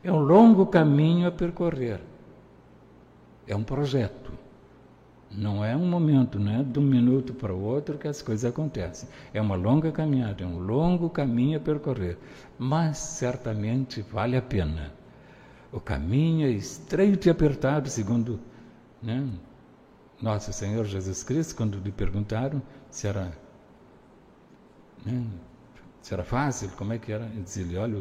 É 0.03 0.11
um 0.11 0.19
longo 0.19 0.65
caminho 0.65 1.27
a 1.27 1.31
percorrer. 1.31 1.99
É 3.45 3.55
um 3.55 3.63
projeto. 3.63 4.31
Não 5.31 5.63
é 5.63 5.75
um 5.75 5.85
momento, 5.85 6.39
não 6.39 6.61
é 6.61 6.63
de 6.63 6.79
um 6.79 6.83
minuto 6.83 7.33
para 7.33 7.53
o 7.53 7.61
outro 7.61 7.97
que 7.97 8.07
as 8.07 8.21
coisas 8.21 8.49
acontecem. 8.49 9.07
É 9.33 9.41
uma 9.41 9.55
longa 9.55 9.91
caminhada, 9.91 10.43
é 10.43 10.47
um 10.47 10.57
longo 10.57 11.09
caminho 11.09 11.57
a 11.57 11.61
percorrer. 11.61 12.17
Mas 12.57 12.97
certamente 12.97 14.01
vale 14.01 14.35
a 14.37 14.41
pena 14.41 14.99
o 15.72 15.80
caminho 15.80 16.47
é 16.47 16.51
estreito 16.51 17.28
e 17.28 17.32
apertado, 17.32 17.89
segundo 17.89 18.39
né, 19.01 19.28
nosso 20.22 20.51
Senhor 20.51 20.86
Jesus 20.86 21.24
Cristo, 21.24 21.55
quando 21.55 21.80
lhe 21.80 21.91
perguntaram 21.91 22.61
se 22.89 23.07
era, 23.07 23.32
né, 25.05 25.26
se 26.01 26.13
era 26.13 26.24
fácil, 26.24 26.70
como 26.72 26.93
é 26.93 26.97
que 26.97 27.11
era? 27.11 27.26
Ele 27.26 27.41
disse, 27.41 27.78
olha, 27.78 27.99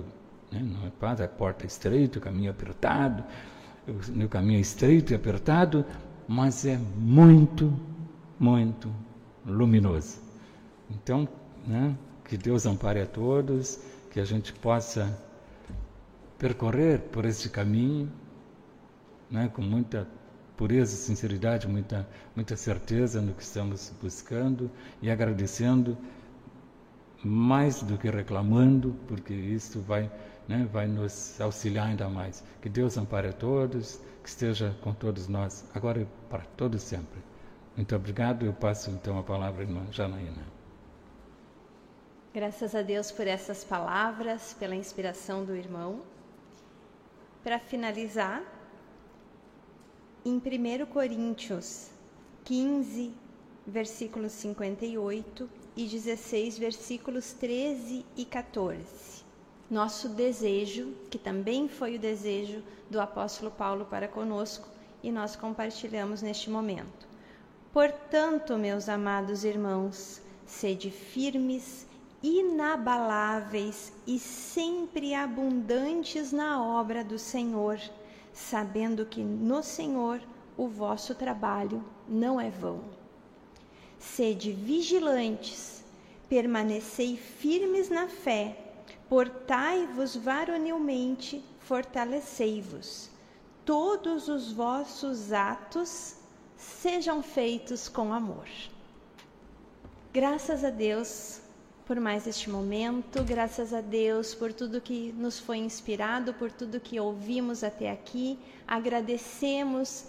né, 0.50 0.60
não 0.62 0.86
é 0.86 0.90
fácil, 0.98 1.24
a 1.24 1.28
porta 1.28 1.64
é 1.64 1.66
estreita, 1.66 2.18
o 2.18 2.22
caminho 2.22 2.48
é 2.48 2.50
apertado, 2.50 3.22
o 3.86 4.28
caminho 4.28 4.58
é 4.58 4.60
estreito 4.60 5.12
e 5.12 5.16
apertado, 5.16 5.84
mas 6.26 6.64
é 6.64 6.78
muito, 6.96 7.72
muito 8.38 8.90
luminoso. 9.44 10.20
Então, 10.90 11.28
né, 11.66 11.94
que 12.24 12.36
Deus 12.36 12.66
ampare 12.66 13.00
a 13.00 13.06
todos, 13.06 13.78
que 14.10 14.20
a 14.20 14.24
gente 14.24 14.52
possa 14.54 15.18
percorrer 16.38 17.00
por 17.00 17.24
este 17.24 17.48
caminho, 17.48 18.10
né, 19.30 19.50
com 19.52 19.60
muita 19.60 20.06
pureza, 20.56 20.96
sinceridade, 20.96 21.68
muita, 21.68 22.08
muita 22.34 22.56
certeza 22.56 23.20
no 23.20 23.34
que 23.34 23.42
estamos 23.42 23.92
buscando 24.00 24.70
e 25.02 25.10
agradecendo 25.10 25.96
mais 27.22 27.82
do 27.82 27.98
que 27.98 28.08
reclamando, 28.08 28.94
porque 29.06 29.34
isso 29.34 29.80
vai, 29.80 30.10
né, 30.46 30.68
vai 30.72 30.86
nos 30.86 31.40
auxiliar 31.40 31.88
ainda 31.88 32.08
mais. 32.08 32.44
Que 32.62 32.68
Deus 32.68 32.96
ampare 32.96 33.28
a 33.28 33.32
todos, 33.32 34.00
que 34.22 34.28
esteja 34.28 34.76
com 34.82 34.92
todos 34.92 35.28
nós, 35.28 35.64
agora 35.74 36.00
e 36.00 36.06
para 36.28 36.42
todos 36.56 36.82
sempre. 36.82 37.20
Muito 37.76 37.94
obrigado. 37.94 38.44
Eu 38.44 38.52
passo 38.52 38.90
então 38.90 39.18
a 39.18 39.22
palavra 39.22 39.62
à 39.62 39.64
irmã 39.64 39.86
Janaína. 39.90 40.42
Graças 42.34 42.74
a 42.74 42.82
Deus 42.82 43.10
por 43.10 43.26
essas 43.26 43.64
palavras, 43.64 44.54
pela 44.58 44.74
inspiração 44.74 45.44
do 45.44 45.56
irmão. 45.56 46.02
Para 47.42 47.58
finalizar, 47.58 48.42
em 50.24 50.34
1 50.36 50.86
Coríntios 50.86 51.90
15, 52.44 53.12
versículos 53.66 54.32
58 54.32 55.48
e 55.76 55.86
16, 55.86 56.58
versículos 56.58 57.32
13 57.32 58.04
e 58.16 58.24
14. 58.24 59.22
Nosso 59.70 60.08
desejo, 60.08 60.94
que 61.10 61.18
também 61.18 61.68
foi 61.68 61.96
o 61.96 61.98
desejo 61.98 62.62
do 62.90 63.00
apóstolo 63.00 63.50
Paulo 63.50 63.84
para 63.84 64.08
conosco, 64.08 64.66
e 65.02 65.12
nós 65.12 65.36
compartilhamos 65.36 66.22
neste 66.22 66.50
momento. 66.50 67.06
Portanto, 67.72 68.56
meus 68.56 68.88
amados 68.88 69.44
irmãos, 69.44 70.20
sede 70.44 70.90
firmes, 70.90 71.86
inabaláveis 72.22 73.92
e 74.06 74.18
sempre 74.18 75.14
abundantes 75.14 76.32
na 76.32 76.62
obra 76.62 77.04
do 77.04 77.18
Senhor, 77.18 77.80
sabendo 78.32 79.06
que 79.06 79.22
no 79.22 79.62
Senhor 79.62 80.20
o 80.56 80.66
vosso 80.66 81.14
trabalho 81.14 81.84
não 82.08 82.40
é 82.40 82.50
vão. 82.50 82.80
Sede 83.98 84.52
vigilantes, 84.52 85.84
permanecei 86.28 87.16
firmes 87.16 87.88
na 87.88 88.08
fé, 88.08 88.56
portai-vos 89.08 90.16
varonilmente, 90.16 91.44
fortalecei-vos. 91.60 93.10
Todos 93.64 94.28
os 94.28 94.52
vossos 94.52 95.32
atos 95.32 96.16
sejam 96.56 97.22
feitos 97.22 97.88
com 97.88 98.12
amor. 98.12 98.48
Graças 100.12 100.64
a 100.64 100.70
Deus 100.70 101.40
por 101.88 101.98
mais 101.98 102.26
este 102.26 102.50
momento, 102.50 103.24
graças 103.24 103.72
a 103.72 103.80
Deus 103.80 104.34
por 104.34 104.52
tudo 104.52 104.78
que 104.78 105.10
nos 105.16 105.38
foi 105.38 105.56
inspirado, 105.56 106.34
por 106.34 106.52
tudo 106.52 106.78
que 106.78 107.00
ouvimos 107.00 107.64
até 107.64 107.90
aqui. 107.90 108.38
Agradecemos 108.66 110.04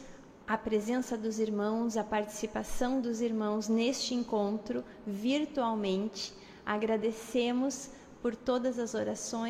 a 0.46 0.58
presença 0.58 1.18
dos 1.18 1.40
irmãos, 1.40 1.96
a 1.96 2.04
participação 2.04 3.00
dos 3.00 3.22
irmãos 3.22 3.70
neste 3.70 4.14
encontro 4.14 4.84
virtualmente. 5.08 6.34
Agradecemos 6.66 7.92
por 8.22 8.36
todas 8.36 8.78
as 8.78 8.94
orações 8.94 9.30